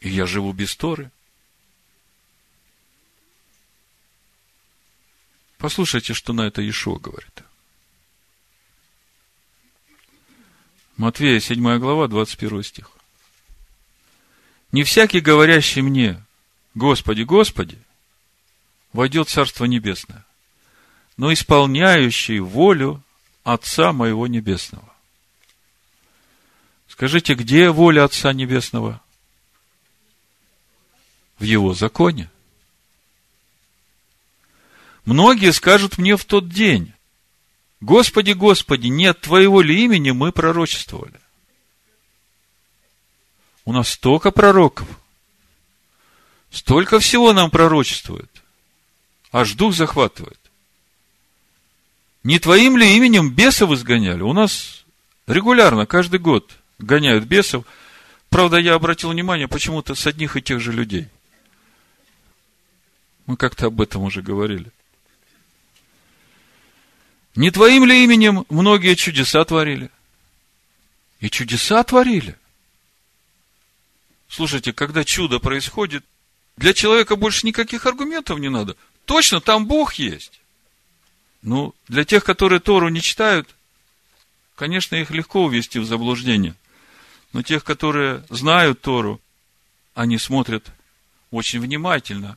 [0.00, 1.10] И я живу без Торы.
[5.56, 7.44] Послушайте, что на это Иешуа говорит.
[10.98, 12.90] Матвея, 7 глава, 21 стих.
[14.70, 16.22] Не всякий, говорящий мне,
[16.74, 17.78] Господи, Господи,
[18.96, 20.24] войдет в Царство Небесное,
[21.16, 23.02] но исполняющий волю
[23.44, 24.92] Отца моего Небесного.
[26.88, 29.00] Скажите, где воля Отца Небесного?
[31.38, 32.30] В Его законе.
[35.04, 36.92] Многие скажут мне в тот день,
[37.80, 41.20] Господи, Господи, нет Твоего ли имени мы пророчествовали?
[43.66, 44.88] У нас столько пророков,
[46.50, 48.30] столько всего нам пророчествует,
[49.36, 50.38] аж дух захватывает.
[52.24, 54.22] Не твоим ли именем бесов изгоняли?
[54.22, 54.86] У нас
[55.26, 57.66] регулярно, каждый год гоняют бесов.
[58.30, 61.08] Правда, я обратил внимание почему-то с одних и тех же людей.
[63.26, 64.72] Мы как-то об этом уже говорили.
[67.34, 69.90] Не твоим ли именем многие чудеса творили?
[71.20, 72.36] И чудеса творили.
[74.28, 76.04] Слушайте, когда чудо происходит,
[76.56, 78.76] для человека больше никаких аргументов не надо.
[79.06, 80.40] Точно, там Бог есть.
[81.42, 83.48] Ну, для тех, которые Тору не читают,
[84.54, 86.54] конечно, их легко увести в заблуждение.
[87.32, 89.20] Но тех, которые знают Тору,
[89.94, 90.70] они смотрят
[91.30, 92.36] очень внимательно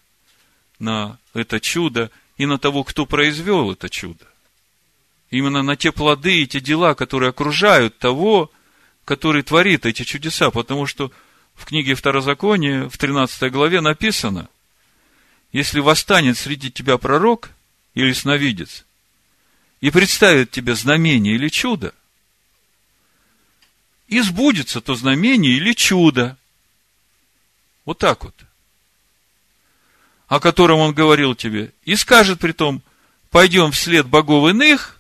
[0.80, 4.26] на это чудо и на того, кто произвел это чудо
[5.30, 8.52] именно на те плоды и те дела, которые окружают того,
[9.06, 10.52] который творит эти чудеса.
[10.52, 11.12] Потому что
[11.56, 14.50] в книге Второзакония, в 13 главе написано,
[15.52, 17.52] если восстанет среди тебя пророк
[17.94, 18.86] или сновидец
[19.82, 21.94] и представит тебе знамение или чудо,
[24.10, 26.36] и сбудется то знамение или чудо.
[27.86, 28.36] Вот так вот.
[30.28, 31.72] О котором он говорил тебе.
[31.84, 32.82] И скажет при том,
[33.30, 35.00] пойдем вслед богов иных,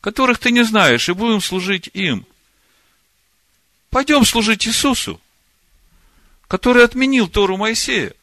[0.00, 2.24] которых ты не знаешь, и будем служить им.
[3.90, 5.20] Пойдем служить Иисусу,
[6.46, 8.14] который отменил Тору Моисея.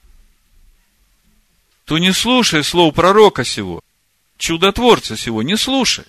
[1.88, 3.82] То не слушай слов пророка сего,
[4.38, 6.04] чудотворца сего, не слушай.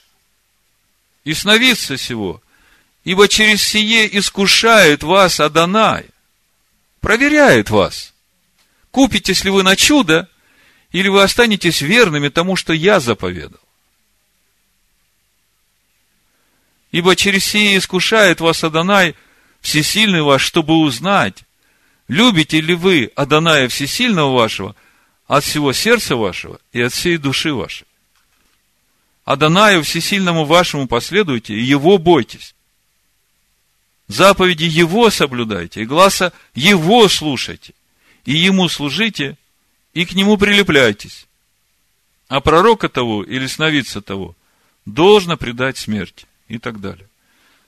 [1.22, 2.42] И сновидца сего,
[3.04, 6.06] ибо через сие искушает вас Адонай,
[7.00, 8.12] проверяет вас.
[8.90, 10.28] Купитесь ли вы на чудо,
[10.90, 13.60] или вы останетесь верными тому, что я заповедал.
[16.90, 19.14] Ибо через сие искушает вас Адонай,
[19.60, 21.44] всесильный ваш, чтобы узнать,
[22.08, 24.74] любите ли вы Адоная всесильного вашего
[25.28, 27.86] от всего сердца вашего и от всей души вашей.
[29.24, 32.54] Адонаю всесильному вашему последуйте и его бойтесь.
[34.08, 37.74] Заповеди его соблюдайте, и глаза его слушайте,
[38.24, 39.36] и ему служите,
[39.92, 41.26] и к нему прилепляйтесь.
[42.28, 44.34] А пророка того или сновидца того
[44.86, 47.06] должно предать смерти и так далее.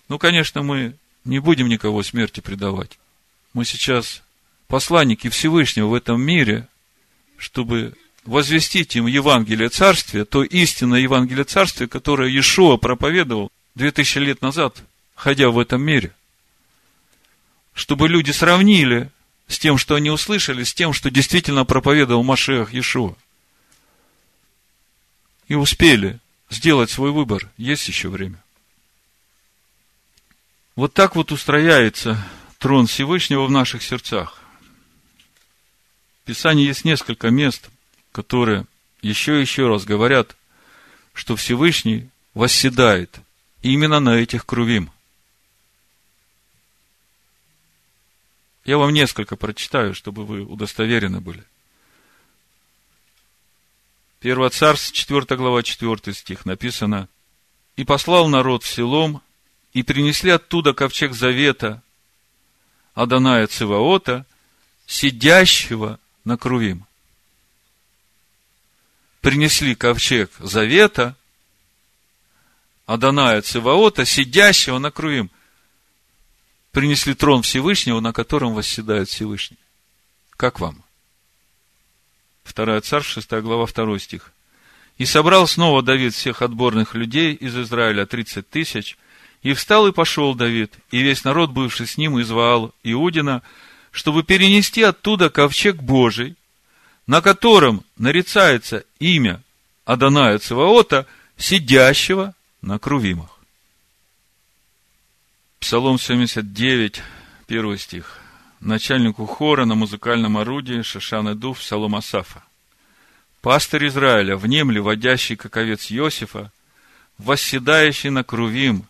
[0.08, 0.94] Ну, конечно, мы
[1.26, 2.98] не будем никого смерти предавать.
[3.52, 4.22] Мы сейчас
[4.66, 6.68] посланники Всевышнего в этом мире,
[7.40, 7.94] чтобы
[8.26, 14.82] возвестить им Евангелие Царствия, то истинное Евангелие Царствия, которое Иешуа проповедовал 2000 лет назад,
[15.14, 16.14] ходя в этом мире.
[17.72, 19.10] Чтобы люди сравнили
[19.48, 23.16] с тем, что они услышали, с тем, что действительно проповедовал Машех Иешуа.
[25.48, 26.18] И успели
[26.50, 27.48] сделать свой выбор.
[27.56, 28.42] Есть еще время.
[30.76, 32.22] Вот так вот устрояется
[32.58, 34.40] трон Всевышнего в наших сердцах.
[36.22, 37.68] В Писании есть несколько мест,
[38.12, 38.66] которые
[39.02, 40.36] еще и еще раз говорят,
[41.12, 43.20] что Всевышний восседает
[43.62, 44.90] именно на этих крувим.
[48.64, 51.44] Я вам несколько прочитаю, чтобы вы удостоверены были.
[54.20, 57.08] 1 Царств, 4 глава, 4 стих написано,
[57.76, 59.22] «И послал народ в селом,
[59.72, 61.82] и принесли оттуда ковчег завета
[62.94, 64.26] Аданая Циваота,
[64.86, 66.86] сидящего на Крувим».
[69.20, 71.16] Принесли ковчег завета
[72.86, 75.30] Аданая Циваота, сидящего на Крувим.
[76.72, 79.58] Принесли трон Всевышнего, на котором восседает Всевышний.
[80.36, 80.82] Как вам?
[82.42, 84.32] Вторая царь, 6 глава, 2 стих.
[84.98, 88.98] И собрал снова Давид всех отборных людей из Израиля, 30 тысяч,
[89.42, 93.42] и встал и пошел Давид, и весь народ, бывший с ним, извал Иудина,
[93.90, 96.36] чтобы перенести оттуда ковчег Божий,
[97.06, 99.42] на котором нарицается имя
[99.84, 103.38] Аданая Циваота, сидящего на крувимах.
[105.58, 107.02] Псалом 79,
[107.46, 108.20] первый стих
[108.60, 112.44] начальнику хора на музыкальном орудии Шашан Дув Псалом Асафа.
[113.40, 116.52] Пастырь Израиля, внемли водящий как овец Иосифа,
[117.16, 118.84] восседающий на крувим,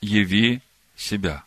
[0.00, 0.60] яви
[0.96, 1.43] себя.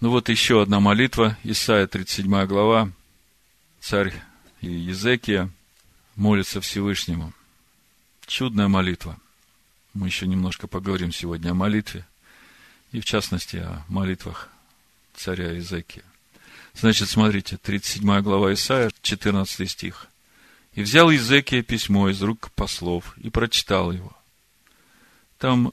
[0.00, 2.92] Ну вот еще одна молитва, Исайя 37 глава,
[3.80, 4.14] царь
[4.60, 5.50] Езекия
[6.14, 7.32] молится Всевышнему.
[8.24, 9.18] Чудная молитва.
[9.94, 12.06] Мы еще немножко поговорим сегодня о молитве,
[12.92, 14.50] и в частности о молитвах
[15.16, 16.04] царя Иезекия.
[16.74, 20.06] Значит, смотрите, 37 глава Исаия, 14 стих.
[20.74, 24.16] «И взял Иезекия письмо из рук послов и прочитал его».
[25.38, 25.72] Там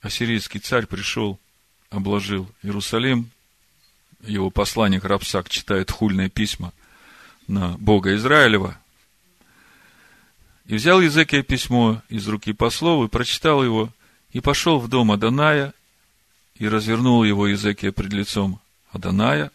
[0.00, 1.38] ассирийский царь пришел,
[1.90, 3.30] обложил Иерусалим,
[4.22, 6.72] его посланник Рапсак читает хульные письма
[7.46, 8.78] на Бога Израилева,
[10.66, 13.90] и взял Езекия письмо из руки послов и прочитал его,
[14.32, 15.74] и пошел в дом Аданая,
[16.54, 18.60] и развернул его Езекия пред лицом
[18.92, 19.50] Аданая,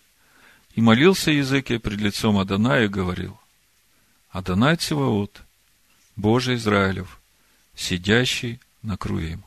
[0.73, 3.39] и молился Языке пред лицом Аданая и говорил,
[4.29, 5.41] Адонай Циваот,
[6.17, 7.21] Боже Израилев,
[7.73, 9.45] сидящий на Крувим.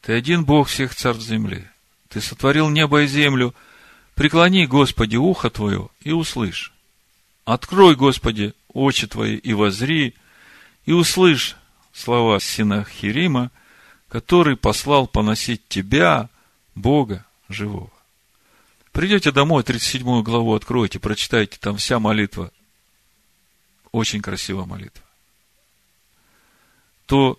[0.00, 1.68] Ты один Бог всех царств земли.
[2.12, 3.54] Ты сотворил небо и землю.
[4.14, 6.70] Преклони, Господи, ухо Твое и услышь.
[7.46, 10.14] Открой, Господи, очи Твои и возри,
[10.84, 11.56] и услышь
[11.94, 13.50] слова Синахирима,
[14.08, 16.28] который послал поносить Тебя,
[16.74, 17.90] Бога живого.
[18.92, 22.52] Придете домой, 37 главу откройте, прочитайте, там вся молитва.
[23.90, 25.02] Очень красивая молитва.
[27.06, 27.38] То,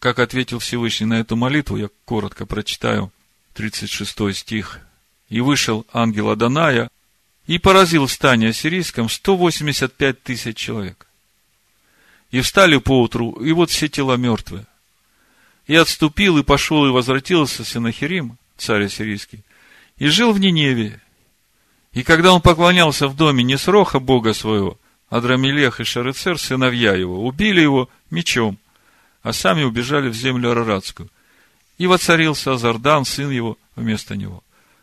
[0.00, 3.10] как ответил Всевышний на эту молитву, я коротко прочитаю,
[3.54, 4.80] 36 стих.
[5.28, 6.90] «И вышел ангел Аданая,
[7.46, 11.06] и поразил в стане ассирийском 185 тысяч человек.
[12.30, 14.66] И встали поутру, и вот все тела мертвые.
[15.66, 19.44] И отступил, и пошел, и возвратился Синахирим, царь ассирийский,
[19.96, 21.00] и жил в Ниневе.
[21.92, 24.78] И когда он поклонялся в доме Несроха, бога своего,
[25.10, 28.58] Адрамелех и Шарыцер, сыновья его, убили его мечом,
[29.22, 31.10] а сами убежали в землю Араратскую.
[31.78, 34.42] И воцарился Азардан, сын его, вместо него.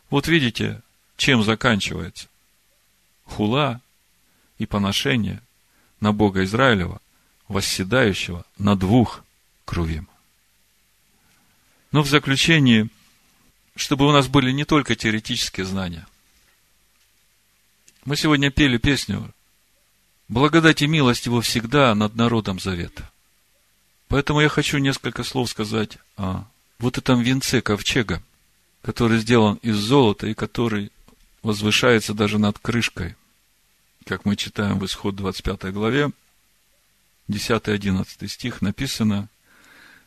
[0.09, 0.81] Вот видите,
[1.17, 2.27] чем заканчивается.
[3.25, 3.81] Хула
[4.57, 5.41] и поношение
[5.99, 7.01] на Бога Израилева,
[7.47, 9.23] восседающего на двух
[9.65, 10.07] крувим.
[11.91, 12.89] Но в заключении
[13.79, 16.05] чтобы у нас были не только теоретические знания.
[18.05, 19.33] Мы сегодня пели песню
[20.27, 23.09] «Благодать и милость его всегда над народом завета».
[24.07, 26.45] Поэтому я хочу несколько слов сказать о
[26.79, 28.23] вот этом венце ковчега,
[28.81, 30.91] который сделан из золота и который
[31.43, 33.15] возвышается даже над крышкой,
[34.05, 36.11] как мы читаем в Исход 25 главе,
[37.27, 39.29] 10-11 стих написано,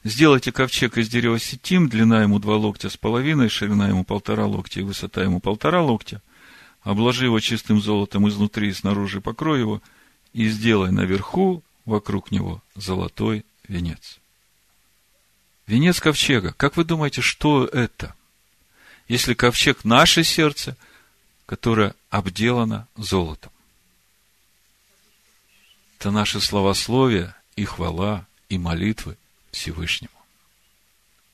[0.05, 4.81] Сделайте ковчег из дерева сетим, длина ему два локтя с половиной, ширина ему полтора локтя
[4.81, 6.21] и высота ему полтора локтя.
[6.83, 9.81] Обложи его чистым золотом изнутри и снаружи, покрой его,
[10.33, 14.19] и сделай наверху, вокруг него, золотой венец.
[15.73, 16.53] Венец ковчега.
[16.53, 18.15] Как вы думаете, что это?
[19.09, 20.77] Если ковчег наше сердце,
[21.47, 23.51] которое обделано золотом.
[25.99, 29.17] Это наше словословие и хвала, и молитвы,
[29.51, 30.13] Всевышнему.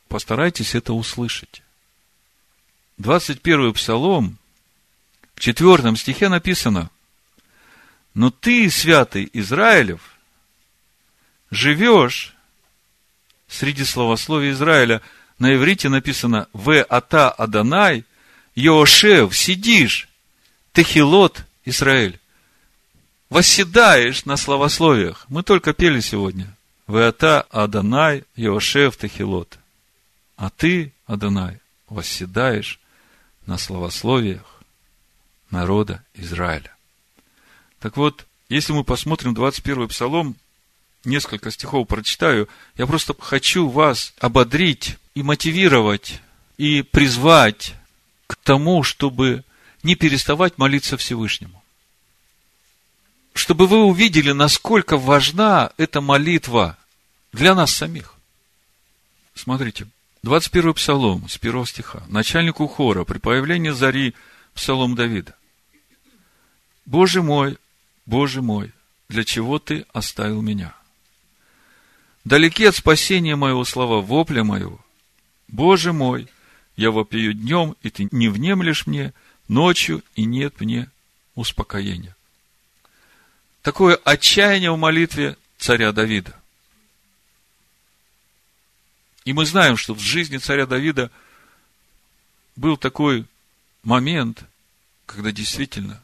[0.06, 1.62] Постарайтесь это услышать.
[2.98, 4.39] 21 псалом,
[5.35, 6.90] в четвертом стихе написано,
[8.15, 10.01] «Но ты, святый Израилев,
[11.51, 12.36] живешь
[13.49, 15.01] среди словословия Израиля,
[15.39, 18.05] на иврите написано «В ата Аданай,
[18.55, 20.09] Йошев, сидишь,
[20.73, 22.19] Техилот, Израиль».
[23.31, 25.27] Восседаешь на словословиях.
[25.29, 26.55] Мы только пели сегодня.
[26.87, 29.59] Веата Аданай Йошев Техилот.
[30.37, 31.59] А ты, Аданай,
[31.89, 32.81] восседаешь
[33.45, 34.62] на словословиях
[35.51, 36.75] народа Израиля.
[37.81, 40.35] Так вот, Если мы посмотрим 21 псалом,
[41.05, 46.20] несколько стихов прочитаю, я просто хочу вас ободрить и мотивировать,
[46.57, 47.75] и призвать
[48.27, 49.45] к тому, чтобы
[49.83, 51.62] не переставать молиться Всевышнему.
[53.33, 56.77] Чтобы вы увидели, насколько важна эта молитва
[57.33, 58.15] для нас самих.
[59.35, 59.87] Смотрите,
[60.23, 62.03] 21 псалом с 1 стиха.
[62.09, 64.15] Начальнику хора при появлении зари
[64.55, 65.37] псалом Давида.
[66.85, 67.57] Боже мой,
[68.05, 68.73] Боже мой,
[69.09, 70.75] для чего ты оставил меня?
[72.29, 74.79] Далеки от спасения моего слова, вопля моего.
[75.49, 76.29] Боже мой,
[76.77, 79.15] я вопию днем, и ты не внемлешь мне,
[79.49, 80.91] ночью, и нет мне
[81.37, 82.15] успокоения.
[83.63, 86.39] Такое отчаяние в молитве царя Давида.
[89.25, 91.11] И мы знаем, что в жизни царя Давида
[92.57, 93.25] был такой
[93.83, 94.45] момент,
[95.07, 95.99] когда действительно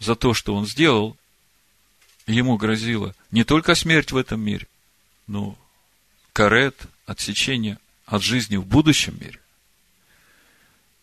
[0.00, 1.16] за то, что он сделал,
[2.26, 4.66] ему грозила не только смерть в этом мире,
[5.26, 5.56] но
[6.32, 9.40] карет, отсечение от жизни в будущем мире.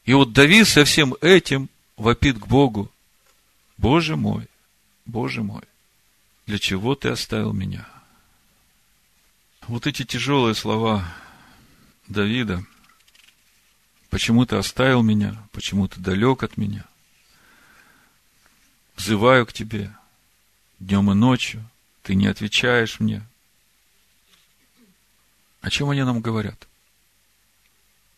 [0.05, 2.91] И вот Давид со всем этим вопит к Богу,
[3.77, 4.47] Боже мой,
[5.05, 5.63] Боже мой,
[6.45, 7.87] для чего ты оставил меня?
[9.67, 11.05] Вот эти тяжелые слова
[12.07, 12.63] Давида.
[14.09, 15.41] Почему ты оставил меня?
[15.51, 16.83] Почему ты далек от меня?
[18.97, 19.95] Взываю к тебе
[20.79, 21.63] днем и ночью.
[22.03, 23.23] Ты не отвечаешь мне.
[25.61, 26.67] О чем они нам говорят?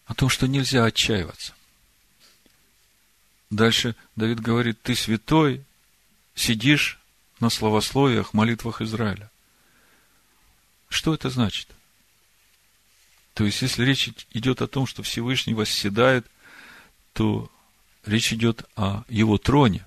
[0.05, 1.53] О том, что нельзя отчаиваться.
[3.49, 5.63] Дальше Давид говорит, ты святой,
[6.35, 6.99] сидишь
[7.39, 9.29] на словословиях, молитвах Израиля.
[10.89, 11.67] Что это значит?–
[13.33, 16.25] то есть, если речь идет о том, что Всевышний восседает,
[17.13, 17.51] то
[18.05, 19.85] речь идет о его троне.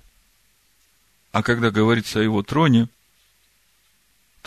[1.31, 2.89] А когда говорится о его троне,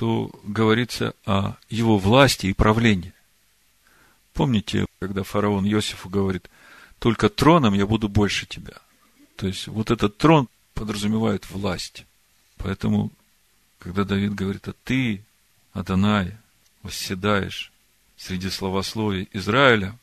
[0.00, 3.12] то говорится о его власти и правлении.
[4.32, 6.48] Помните, когда фараон Иосифу говорит,
[6.98, 8.78] только троном я буду больше тебя.
[9.36, 12.06] То есть, вот этот трон подразумевает власть.
[12.56, 13.12] Поэтому,
[13.78, 15.22] когда Давид говорит, а ты,
[15.74, 16.34] Адонай,
[16.82, 17.70] восседаешь
[18.16, 19.98] среди словословий Израиля,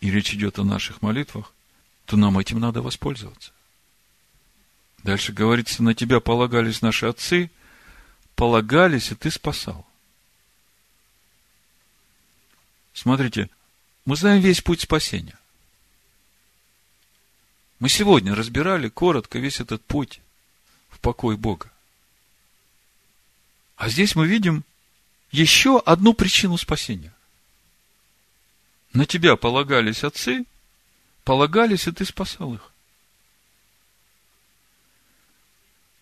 [0.00, 1.52] и речь идет о наших молитвах,
[2.06, 3.52] то нам этим надо воспользоваться.
[5.02, 7.50] Дальше говорится, на тебя полагались наши отцы,
[8.40, 9.86] полагались, и ты спасал.
[12.94, 13.50] Смотрите,
[14.06, 15.38] мы знаем весь путь спасения.
[17.80, 20.22] Мы сегодня разбирали коротко весь этот путь
[20.88, 21.70] в покой Бога.
[23.76, 24.64] А здесь мы видим
[25.30, 27.12] еще одну причину спасения.
[28.94, 30.46] На тебя полагались отцы,
[31.24, 32.72] полагались, и ты спасал их.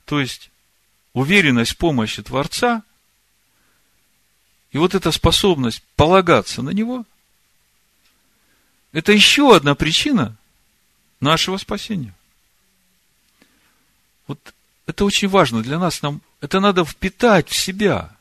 [0.05, 0.53] То есть,
[1.19, 2.83] уверенность в помощи Творца
[4.71, 7.05] и вот эта способность полагаться на Него,
[8.93, 10.37] это еще одна причина
[11.21, 12.15] нашего спасения.
[14.27, 14.39] Вот
[14.87, 16.03] это очень важно для нас.
[16.03, 18.11] Нам это надо впитать в себя–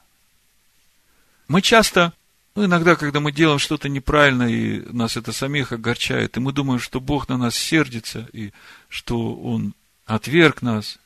[1.47, 2.13] мы часто,
[2.55, 6.79] ну, иногда, когда мы делаем что-то неправильно, и нас это самих огорчает, и мы думаем,
[6.79, 8.51] что Бог на нас сердится, и
[8.89, 9.73] что Он
[10.05, 10.99] отверг нас.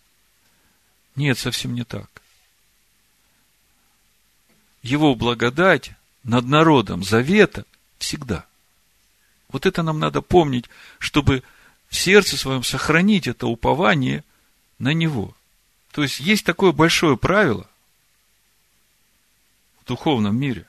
[1.16, 2.10] Нет, совсем не так.
[4.82, 5.92] Его благодать
[6.24, 7.66] над народом завета
[7.98, 8.46] всегда.
[9.50, 10.66] Вот это нам надо помнить,
[10.98, 11.44] чтобы
[11.90, 14.24] в сердце своем сохранить это упование
[14.80, 15.36] на Него.
[15.92, 17.68] То есть, есть такое большое правило,
[19.82, 20.66] в духовном мире.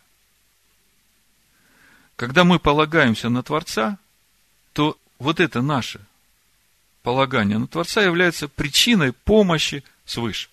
[2.17, 3.99] Когда мы полагаемся на Творца,
[4.73, 6.01] то вот это наше
[7.03, 10.49] полагание на Творца является причиной помощи свыше.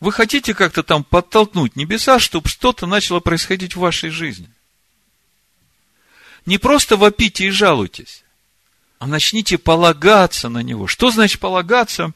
[0.00, 4.48] Вы хотите как-то там подтолкнуть небеса, чтобы что-то начало происходить в вашей жизни?
[6.46, 8.24] Не просто вопите и жалуйтесь,
[8.98, 10.86] а начните полагаться на Него.
[10.86, 12.12] Что значит полагаться?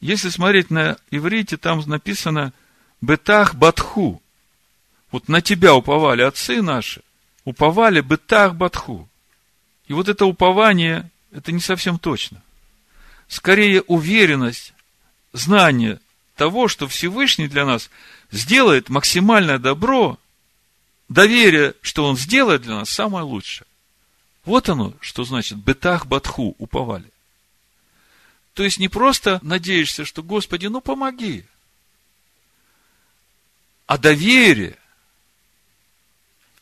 [0.00, 2.52] Если смотреть на иврите, там написано
[3.00, 4.22] «бетах батху».
[5.10, 7.02] Вот на тебя уповали отцы наши,
[7.44, 9.08] уповали «бетах батху».
[9.86, 12.42] И вот это упование, это не совсем точно.
[13.28, 14.72] Скорее уверенность,
[15.32, 16.00] знание
[16.36, 17.90] того, что Всевышний для нас
[18.30, 20.18] сделает максимальное добро,
[21.08, 23.66] доверие, что Он сделает для нас самое лучшее.
[24.44, 27.10] Вот оно, что значит «бетах батху» уповали.
[28.54, 31.44] То есть не просто надеешься, что Господи, ну помоги,
[33.86, 34.76] а доверие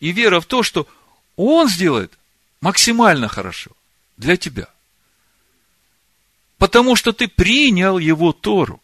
[0.00, 0.88] и вера в то, что
[1.36, 2.12] Он сделает
[2.60, 3.70] максимально хорошо
[4.16, 4.68] для тебя.
[6.58, 8.80] Потому что ты принял его Тору.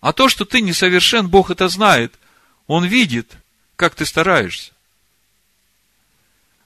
[0.00, 2.14] А то, что ты несовершен, Бог это знает.
[2.66, 3.36] Он видит,
[3.76, 4.72] как ты стараешься.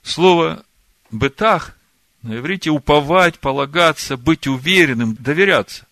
[0.03, 0.63] Слово
[1.11, 1.75] «бетах»
[2.21, 5.87] на иврите уповать, полагаться, быть уверенным, доверяться.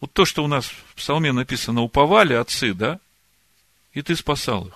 [0.00, 2.98] Вот то, что у нас в псалме написано, уповали отцы, да?
[3.92, 4.74] И ты спасал их.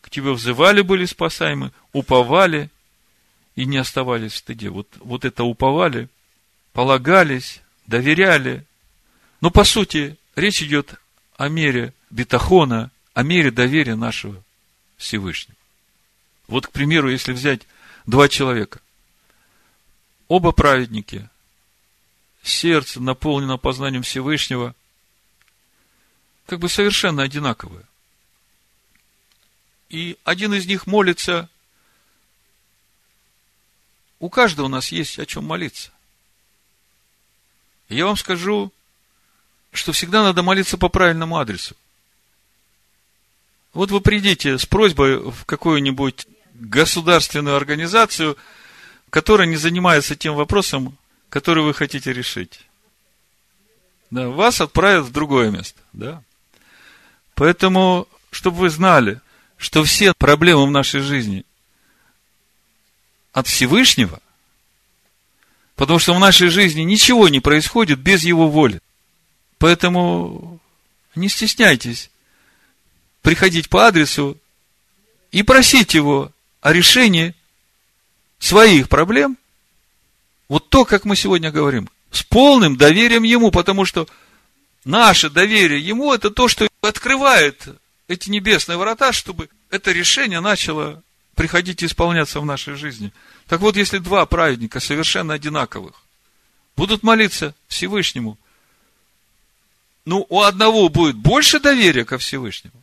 [0.00, 2.70] К тебе взывали, были спасаемы, уповали
[3.56, 4.70] и не оставались в стыде.
[4.70, 6.08] Вот, вот это уповали,
[6.72, 8.64] полагались, доверяли.
[9.40, 10.94] Но, по сути, речь идет
[11.36, 14.42] о мере бетахона, о мере доверия нашего
[14.96, 15.56] Всевышнего.
[16.46, 17.66] Вот, к примеру, если взять
[18.06, 18.80] два человека,
[20.28, 21.28] оба праведники,
[22.42, 24.74] сердце наполнено познанием Всевышнего,
[26.46, 27.84] как бы совершенно одинаковые.
[29.88, 31.48] И один из них молится,
[34.20, 35.90] у каждого у нас есть о чем молиться.
[37.88, 38.70] я вам скажу,
[39.72, 41.74] что всегда надо молиться по правильному адресу.
[43.72, 48.36] Вот вы придите с просьбой в какую-нибудь государственную организацию,
[49.08, 50.96] которая не занимается тем вопросом,
[51.28, 52.60] который вы хотите решить.
[54.10, 55.80] Да, вас отправят в другое место.
[55.92, 56.22] Да?
[57.34, 59.20] Поэтому, чтобы вы знали,
[59.56, 61.44] что все проблемы в нашей жизни
[63.32, 64.20] от Всевышнего,
[65.76, 68.80] потому что в нашей жизни ничего не происходит без Его воли.
[69.58, 70.60] Поэтому
[71.14, 72.10] не стесняйтесь
[73.22, 74.38] приходить по адресу
[75.30, 77.34] и просить Его о решении
[78.38, 79.36] своих проблем,
[80.48, 84.08] вот то, как мы сегодня говорим, с полным доверием Ему, потому что
[84.84, 87.68] наше доверие Ему– это то, что открывает
[88.08, 91.02] эти небесные врата, чтобы это решение начало
[91.40, 93.14] приходить и исполняться в нашей жизни.
[93.46, 95.94] Так вот, если два праведника совершенно одинаковых
[96.76, 98.36] будут молиться Всевышнему,
[100.04, 102.74] ну, у одного будет больше доверия ко Всевышнему,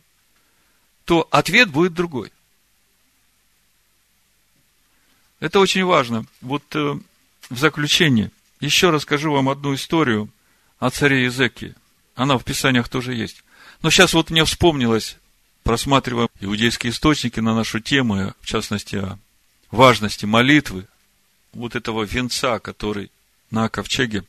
[1.04, 2.32] то ответ будет другой.
[5.38, 6.26] Это очень важно.
[6.40, 6.98] Вот э,
[7.50, 10.28] в заключение еще расскажу вам одну историю
[10.80, 11.76] о царе Езекии.
[12.16, 13.44] Она в Писаниях тоже есть.
[13.82, 15.16] Но сейчас вот мне вспомнилось,
[15.68, 19.18] просматривая иудейские источники на нашу тему, в частности, о
[19.70, 20.86] важности молитвы,
[21.52, 23.10] вот этого венца, который
[23.50, 24.24] на ковчеге,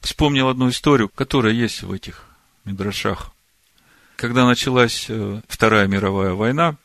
[0.00, 2.24] вспомнил одну историю, которая есть в этих
[2.64, 3.32] мидрашах.
[4.16, 6.76] Когда началась э, Вторая мировая война,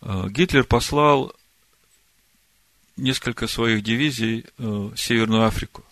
[0.00, 1.32] э, Гитлер послал
[2.96, 5.84] несколько своих дивизий э, в Северную Африку.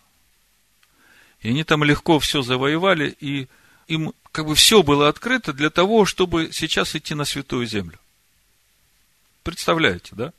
[1.38, 3.46] И они там легко все завоевали, и
[3.88, 7.98] им как бы все было открыто для того, чтобы сейчас идти на Святую Землю.
[9.42, 10.32] Представляете, да?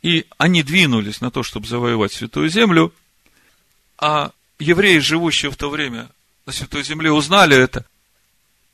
[0.00, 2.92] И они двинулись на то, чтобы завоевать Святую Землю,
[3.98, 6.08] а евреи, живущие в то время
[6.46, 7.84] на Святой Земле, узнали это,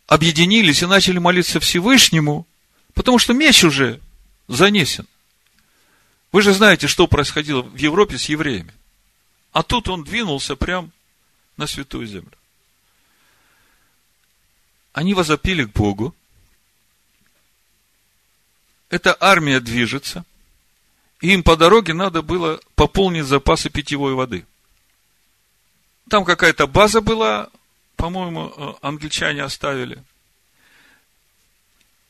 [0.07, 2.47] объединились и начали молиться Всевышнему,
[2.95, 4.01] потому что меч уже
[4.47, 5.07] занесен.
[6.33, 8.73] Вы же знаете, что происходило в Европе с евреями.
[9.53, 10.93] А тут он двинулся прям
[11.57, 12.38] на святую землю.
[14.99, 16.13] Они возопили к Богу.
[18.91, 20.25] Эта армия движется.
[21.21, 24.45] И им по дороге надо было пополнить запасы питьевой воды.
[26.11, 27.49] Там какая-то база была,
[27.95, 30.03] по-моему, э, англичане оставили.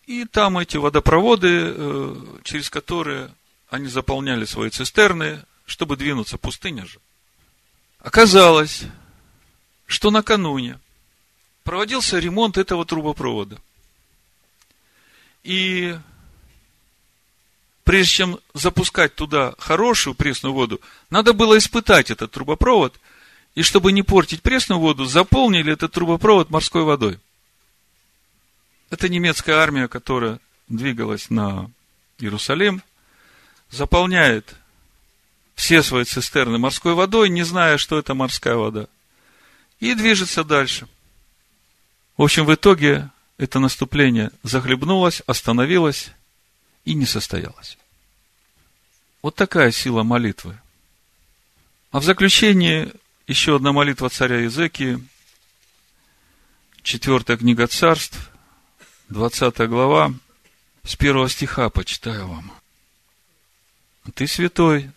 [0.07, 3.31] И там эти водопроводы, э, через которые
[3.69, 7.01] они заполняли свои цистерны, чтобы двинуться, пустыня же.
[7.99, 8.85] Оказалось,
[9.85, 10.81] что накануне
[11.69, 13.61] проводился ремонт этого трубопровода.
[15.45, 15.95] И
[17.85, 20.81] прежде чем запускать туда хорошую пресную воду,
[21.11, 22.99] надо было испытать этот трубопровод,
[23.55, 27.19] и чтобы не портить пресную воду, заполнили этот трубопровод морской водой.
[28.89, 31.71] Это немецкая армия, которая двигалась на
[32.19, 32.83] Иерусалим,
[33.69, 34.55] заполняет
[35.55, 38.87] все свои цистерны морской водой, не зная, что это морская вода.
[39.81, 40.89] И движется дальше.
[42.19, 46.11] В общем, в итоге это наступление захлебнулось, остановилось
[46.85, 47.79] и не состоялось.
[49.23, 50.59] Вот такая сила молитвы.
[51.93, 52.93] А в заключение
[53.29, 55.01] еще одна молитва царя Езекии,
[56.83, 58.31] четвертая книга царств,
[59.11, 60.13] 20 глава,
[60.83, 62.53] с первого стиха почитаю вам.
[64.15, 64.91] Ты святой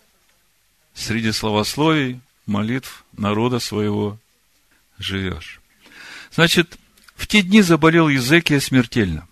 [0.96, 4.18] среди словословий, молитв народа своего
[4.98, 5.62] живешь.
[6.32, 6.80] Значит,
[7.22, 9.28] в те дни заболел Езекия смертельно.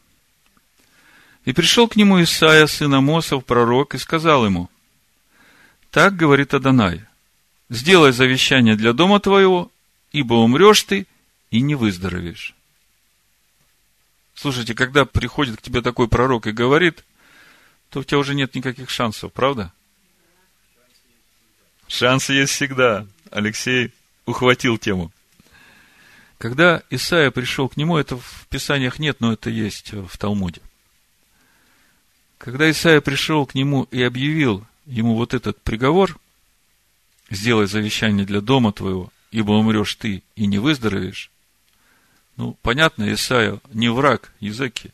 [1.43, 4.69] И пришел к нему Исаия, сын Амосов, пророк, и сказал ему,
[5.89, 7.01] так говорит Адонай,
[7.67, 9.71] сделай завещание для дома твоего,
[10.11, 11.07] ибо умрешь ты
[11.49, 12.53] и не выздоровеешь.
[14.35, 17.03] Слушайте, когда приходит к тебе такой пророк и говорит,
[17.89, 19.73] то у тебя уже нет никаких шансов, правда?
[21.87, 23.07] Шансы есть всегда.
[23.31, 23.91] Алексей
[24.27, 25.11] ухватил тему.
[26.39, 30.61] Когда Исаия пришел к нему, это в Писаниях нет, но это есть в Талмуде.
[32.37, 36.17] Когда Исаия пришел к нему и объявил ему вот этот приговор,
[37.29, 41.29] сделай завещание для дома твоего, ибо умрешь ты и не выздоровеешь,
[42.37, 44.91] ну, понятно, Исаия не враг языки.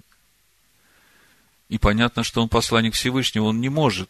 [1.69, 4.09] И понятно, что он посланник Всевышнего, он не может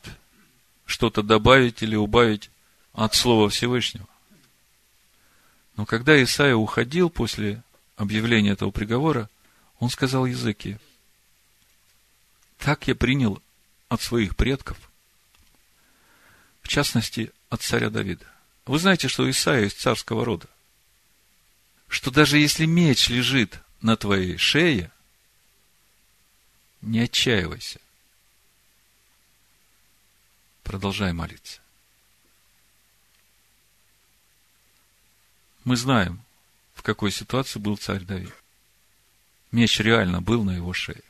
[0.86, 2.50] что-то добавить или убавить
[2.94, 4.08] от слова Всевышнего.
[5.76, 7.64] Но когда Исаия уходил после
[7.98, 9.30] объявления этого приговора,
[9.80, 10.78] он сказал языки,
[12.58, 13.42] так я принял
[13.90, 14.78] от своих предков,
[16.62, 18.26] в частности, от царя Давида.
[18.66, 20.48] Вы знаете, что Исаия из царского рода
[21.88, 24.92] что даже если меч лежит на твоей шее,
[26.82, 27.80] не отчаивайся.
[30.64, 31.62] Продолжай молиться.
[35.66, 36.22] Мы знаем,
[36.76, 38.34] в какой ситуации был царь Давид.
[39.52, 41.02] Меч реально был на его шее.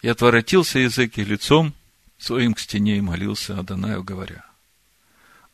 [0.00, 1.74] И отворотился языки лицом
[2.16, 4.46] своим к стене и молился Адонаю, говоря,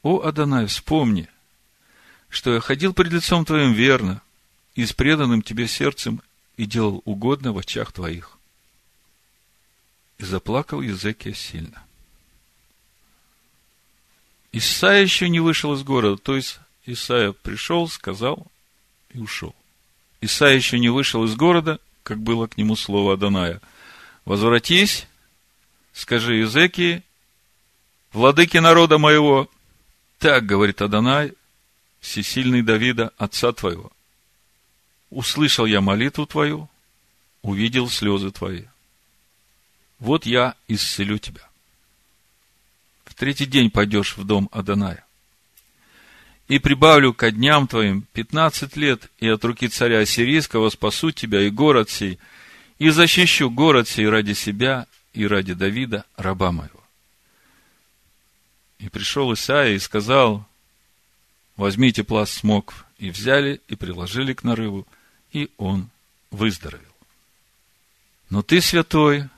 [0.03, 1.29] «О, Адонай, вспомни,
[2.29, 4.23] что я ходил пред лицом Твоим верно
[4.77, 6.23] и с преданным Тебе сердцем
[6.57, 8.39] и делал угодно в очах Твоих.
[10.19, 11.86] И заплакал Езекия сильно.
[14.57, 18.51] Исаия еще не вышел из города, то есть Исаия пришел, сказал
[19.11, 19.55] и ушел.
[20.23, 23.61] Исаия еще не вышел из города, как было к нему слово Адоная.
[24.25, 25.09] Возвратись,
[25.93, 27.03] скажи Езекии,
[28.15, 29.51] владыки народа моего,
[30.19, 31.35] так говорит Адонай,
[32.01, 33.93] всесильный Давида, отца твоего.
[35.11, 36.71] Услышал я молитву твою,
[37.43, 38.65] увидел слезы твои.
[39.99, 41.47] Вот я исцелю тебя.
[43.17, 45.05] Третий день пойдешь в дом Аданая.
[46.49, 51.51] И прибавлю ко дням твоим пятнадцать лет, и от руки царя Ассирийского спасу тебя и
[51.51, 52.21] город сей,
[52.79, 56.85] и защищу город сей ради себя и ради Давида, раба моего.
[58.79, 60.47] И пришел Исаия и сказал,
[61.57, 62.85] возьмите пласт смокв.
[62.99, 64.87] И взяли, и приложили к нарыву,
[65.31, 65.91] и он
[66.31, 66.95] выздоровел.
[68.31, 69.29] Но ты, святой,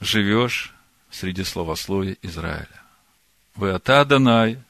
[0.00, 0.74] живешь
[1.08, 2.77] среди словословия Израиля.
[3.58, 4.62] Вы ата Данай,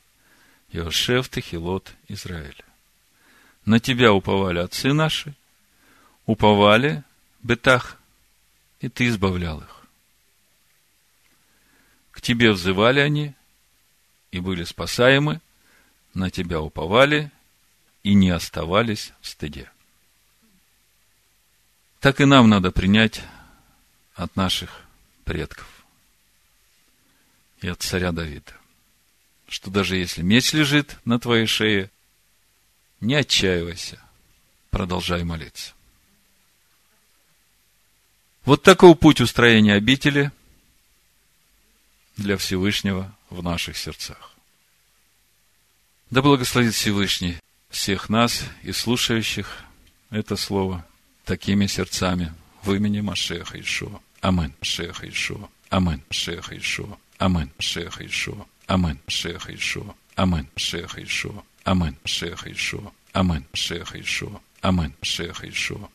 [0.73, 2.65] Иошев Техилот Израиля.
[3.66, 5.35] На тебя уповали отцы наши,
[6.24, 7.05] уповали
[7.43, 7.98] Бетах,
[8.81, 9.82] и ты избавлял их.
[12.12, 13.35] К тебе взывали они,
[14.31, 15.43] и были спасаемы,
[16.15, 17.31] на тебя уповали
[18.05, 19.70] и не оставались в стыде.
[22.01, 23.20] Так и нам надо принять
[24.15, 24.81] от наших
[25.27, 25.85] предков
[27.60, 28.55] и от царя Давида,
[29.48, 31.90] что даже если меч лежит на твоей шее,
[33.00, 34.00] не отчаивайся,
[34.70, 35.72] продолжай молиться.
[38.44, 40.32] Вот такой путь устроения обители
[42.16, 44.34] для Всевышнего в наших сердцах.
[46.10, 47.36] Да благословит Всевышний
[47.70, 49.64] всех нас и слушающих
[50.10, 50.86] это слово
[51.24, 54.00] такими сердцами в имени Машеха Ишуа.
[54.20, 54.54] Амин.
[54.60, 55.48] Машеха Ишуа.
[55.68, 56.02] Амин.
[56.08, 56.98] Машеха Ишуа.
[57.18, 57.50] Амин.
[57.58, 58.46] Машеха Ишуа.
[58.69, 58.99] Амин.
[59.07, 59.95] Машеха Ишуа.
[60.16, 60.47] Амин.
[60.55, 61.43] Машеха Ишуа.
[61.65, 61.97] Амин.
[62.05, 62.93] Машеха Ишуа.
[63.15, 63.45] Амин.
[63.53, 64.40] Машеха Ишуа.
[64.62, 64.93] Амин.
[65.01, 65.89] Машеха Ишуа.